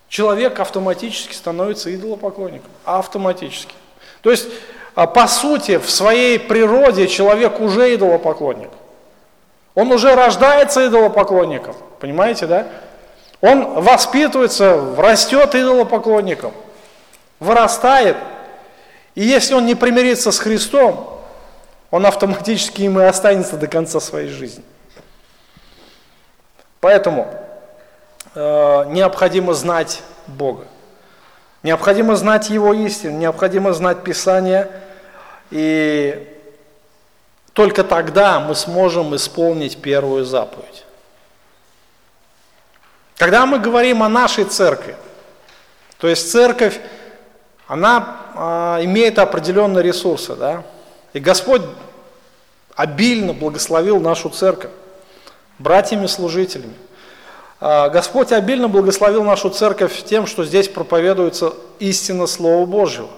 человек 0.09 0.61
автоматически 0.61 1.35
становится 1.35 1.93
идолопоклонником. 1.93 2.71
Автоматически. 2.85 3.75
То 4.23 4.31
есть, 4.31 4.47
а, 4.95 5.09
по 5.09 5.27
сути, 5.27 5.79
в 5.79 5.91
своей 5.91 6.39
природе 6.39 7.09
человек 7.09 7.59
уже 7.59 7.95
идолопоклонник. 7.95 8.71
Он 9.75 9.91
уже 9.91 10.15
рождается 10.15 10.87
идолопоклонником. 10.87 11.75
Понимаете, 11.99 12.47
да? 12.47 12.69
Он 13.41 13.83
воспитывается, 13.83 14.95
растет 14.97 15.55
идолопоклонником, 15.57 16.53
вырастает. 17.45 18.17
И 19.15 19.23
если 19.23 19.55
он 19.55 19.67
не 19.67 19.75
примирится 19.75 20.33
с 20.33 20.39
Христом, 20.39 21.21
он 21.91 22.07
автоматически 22.07 22.83
им 22.83 22.99
и 22.99 23.05
останется 23.05 23.57
до 23.57 23.69
конца 23.69 24.01
своей 24.01 24.29
жизни. 24.29 24.65
Поэтому 26.81 27.33
э, 28.35 28.85
необходимо 28.89 29.55
знать 29.55 30.03
Бога. 30.27 30.67
Необходимо 31.63 32.17
знать 32.17 32.51
Его 32.51 32.75
истину, 32.75 33.19
необходимо 33.19 33.73
знать 33.73 34.03
Писание, 34.03 34.71
и 35.51 36.29
только 37.53 37.85
тогда 37.85 38.41
мы 38.41 38.55
сможем 38.55 39.15
исполнить 39.15 39.81
первую 39.81 40.25
заповедь. 40.25 40.85
Когда 43.17 43.47
мы 43.47 43.61
говорим 43.61 44.03
о 44.03 44.09
нашей 44.09 44.45
церкви, 44.45 44.97
то 45.99 46.09
есть 46.09 46.31
церковь, 46.31 46.81
она 47.67 48.19
а, 48.35 48.81
имеет 48.83 49.19
определенные 49.19 49.83
ресурсы, 49.83 50.35
да, 50.35 50.65
и 51.13 51.21
Господь 51.21 51.63
обильно 52.75 53.33
благословил 53.33 54.01
нашу 54.01 54.29
церковь 54.31 54.71
братьями-служителями. 55.59 56.75
А, 57.61 57.89
Господь 57.89 58.33
обильно 58.33 58.69
благословил 58.69 59.25
нашу 59.25 59.51
церковь 59.51 60.03
тем, 60.05 60.27
что 60.27 60.45
здесь 60.45 60.69
проповедуется 60.69 61.55
истина 61.79 62.27
Слова 62.27 62.67
Божьего. 62.67 63.09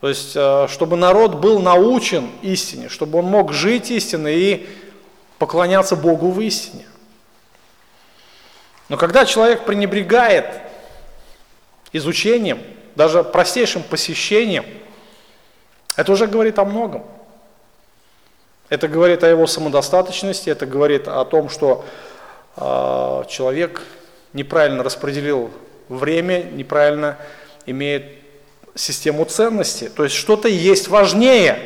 То 0.00 0.08
есть, 0.08 0.34
а, 0.36 0.68
чтобы 0.68 0.96
народ 0.96 1.36
был 1.36 1.60
научен 1.60 2.30
истине, 2.42 2.88
чтобы 2.88 3.18
он 3.18 3.24
мог 3.24 3.52
жить 3.52 3.90
истиной 3.90 4.36
и 4.36 4.68
поклоняться 5.38 5.96
Богу 5.96 6.30
в 6.30 6.40
истине. 6.40 6.86
Но 8.88 8.96
когда 8.96 9.24
человек 9.24 9.64
пренебрегает 9.64 10.46
изучением, 11.92 12.58
даже 12.96 13.24
простейшим 13.24 13.82
посещением, 13.82 14.64
это 15.96 16.12
уже 16.12 16.26
говорит 16.26 16.58
о 16.58 16.64
многом. 16.64 17.04
Это 18.68 18.88
говорит 18.88 19.22
о 19.22 19.28
его 19.28 19.46
самодостаточности, 19.46 20.50
это 20.50 20.66
говорит 20.66 21.06
о 21.06 21.24
том, 21.24 21.48
что 21.48 21.84
а, 22.56 23.24
человек 23.28 23.82
неправильно 24.32 24.82
распределил 24.82 25.50
время 25.88 26.42
неправильно 26.42 27.18
имеет 27.66 28.04
систему 28.74 29.24
ценностей. 29.24 29.88
То 29.88 30.04
есть 30.04 30.16
что-то 30.16 30.48
есть 30.48 30.88
важнее 30.88 31.58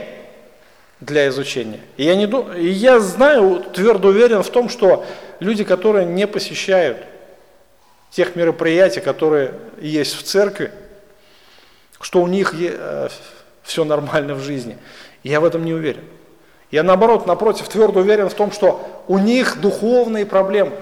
для 1.01 1.29
изучения. 1.29 1.81
И 1.97 2.05
я, 2.05 2.14
не, 2.16 2.26
и 2.59 2.68
я 2.68 3.01
знаю, 3.01 3.64
твердо 3.72 4.09
уверен 4.09 4.43
в 4.43 4.51
том, 4.51 4.68
что 4.68 5.07
люди, 5.41 5.64
которые 5.64 6.05
не 6.05 6.26
посещают 6.26 6.99
тех 8.11 8.37
мероприятий, 8.37 9.01
которые 9.01 9.55
есть 9.81 10.14
в 10.16 10.22
церкви, 10.22 10.72
что 12.01 12.22
у 12.22 12.26
них 12.26 12.55
э, 12.55 13.09
все 13.62 13.84
нормально 13.84 14.34
в 14.34 14.40
жизни. 14.40 14.78
Я 15.22 15.40
в 15.40 15.44
этом 15.44 15.64
не 15.64 15.74
уверен. 15.74 16.05
Я 16.70 16.82
наоборот, 16.82 17.26
напротив, 17.26 17.68
твердо 17.68 18.01
уверен 18.01 18.28
в 18.28 18.34
том, 18.34 18.53
что 18.53 19.05
у 19.09 19.18
них 19.18 19.61
духовные 19.61 20.26
проблемы. 20.26 20.72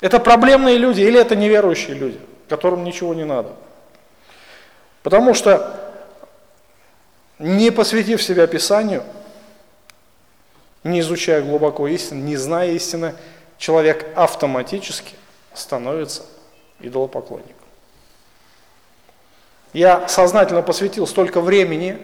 Это 0.00 0.18
проблемные 0.18 0.76
люди 0.78 1.00
или 1.00 1.18
это 1.18 1.36
неверующие 1.36 1.94
люди, 1.94 2.20
которым 2.48 2.84
ничего 2.84 3.14
не 3.14 3.24
надо. 3.24 3.50
Потому 5.02 5.32
что 5.32 5.78
не 7.38 7.70
посвятив 7.70 8.22
себя 8.22 8.46
Писанию, 8.46 9.04
не 10.84 11.00
изучая 11.00 11.42
глубоко 11.42 11.86
истину, 11.88 12.22
не 12.22 12.36
зная 12.36 12.72
истины, 12.72 13.14
человек 13.58 14.06
автоматически 14.16 15.14
становится 15.54 16.24
идолопоклонником. 16.80 17.61
Я 19.72 20.06
сознательно 20.08 20.62
посвятил 20.62 21.06
столько 21.06 21.40
времени 21.40 21.98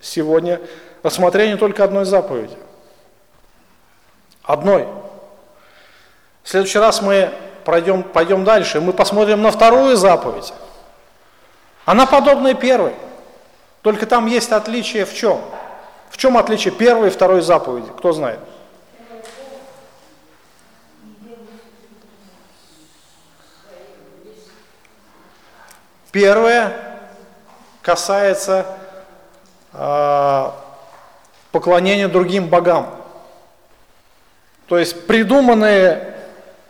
сегодня 0.00 0.60
рассмотрению 1.02 1.58
только 1.58 1.84
одной 1.84 2.04
заповеди. 2.04 2.56
Одной. 4.42 4.88
В 6.42 6.48
следующий 6.48 6.78
раз 6.78 7.00
мы 7.00 7.32
пройдем, 7.64 8.02
пойдем 8.02 8.44
дальше, 8.44 8.80
мы 8.80 8.92
посмотрим 8.92 9.40
на 9.40 9.52
вторую 9.52 9.96
заповедь. 9.96 10.52
Она 11.84 12.06
подобная 12.06 12.54
первой. 12.54 12.94
Только 13.82 14.06
там 14.06 14.26
есть 14.26 14.50
отличие 14.50 15.04
в 15.04 15.14
чем? 15.14 15.40
В 16.10 16.16
чем 16.16 16.36
отличие 16.36 16.72
первой 16.72 17.08
и 17.08 17.10
второй 17.10 17.40
заповеди? 17.40 17.88
Кто 17.96 18.12
знает? 18.12 18.40
Первое 26.10 26.91
касается 27.82 28.66
э, 29.72 30.50
поклонения 31.50 32.08
другим 32.08 32.48
богам. 32.48 32.90
То 34.68 34.78
есть 34.78 35.06
придуманные 35.06 36.14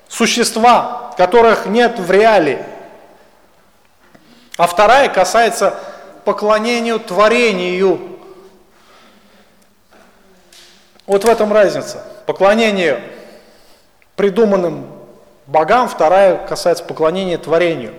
существа, 0.09 1.13
которых 1.17 1.67
нет 1.67 1.99
в 1.99 2.11
реале. 2.11 2.67
А 4.57 4.67
вторая 4.67 5.09
касается 5.09 5.79
поклонению 6.25 6.99
творению. 6.99 8.19
Вот 11.07 11.25
в 11.25 11.29
этом 11.29 11.53
разница. 11.53 12.03
Поклонение 12.27 13.03
придуманным 14.17 14.87
богам, 15.47 15.89
вторая 15.89 16.47
касается 16.47 16.85
поклонения 16.85 17.39
творению. 17.39 17.95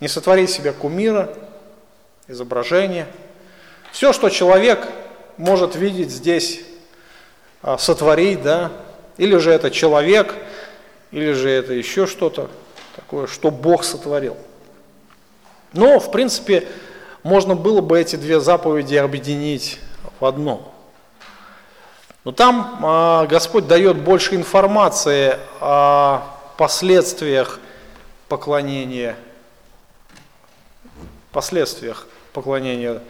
Не 0.00 0.08
сотворить 0.08 0.50
себе 0.50 0.72
кумира, 0.72 1.32
изображение. 2.28 3.06
Все, 3.92 4.12
что 4.12 4.28
человек 4.28 4.88
может 5.36 5.76
видеть 5.76 6.10
здесь, 6.10 6.60
а, 7.62 7.78
сотворить, 7.78 8.42
да, 8.42 8.72
или 9.16 9.36
же 9.36 9.50
это 9.50 9.70
человек, 9.70 10.34
или 11.10 11.32
же 11.32 11.50
это 11.50 11.72
еще 11.72 12.06
что-то 12.06 12.50
такое, 12.96 13.26
что 13.26 13.50
Бог 13.50 13.84
сотворил. 13.84 14.36
Но, 15.72 15.98
в 15.98 16.10
принципе, 16.10 16.68
можно 17.22 17.54
было 17.54 17.80
бы 17.80 18.00
эти 18.00 18.16
две 18.16 18.40
заповеди 18.40 18.96
объединить 18.96 19.78
в 20.20 20.24
одно. 20.24 20.72
Но 22.24 22.32
там 22.32 22.80
э, 22.82 23.26
Господь 23.26 23.66
дает 23.66 23.98
больше 23.98 24.34
информации 24.34 25.36
о 25.60 26.22
последствиях 26.56 27.60
поклонения, 28.28 29.16
последствиях 31.32 32.06
поклонения 32.34 33.00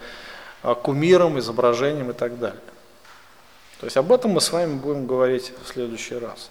э, 0.63 0.75
кумирам, 0.81 1.37
изображениям 1.39 2.11
и 2.11 2.13
так 2.13 2.39
далее. 2.39 2.61
То 3.81 3.87
есть 3.87 3.97
об 3.97 4.11
этом 4.13 4.31
мы 4.31 4.39
с 4.39 4.51
вами 4.51 4.75
будем 4.75 5.05
говорить 5.05 5.51
в 5.63 5.67
следующий 5.67 6.15
раз. 6.15 6.39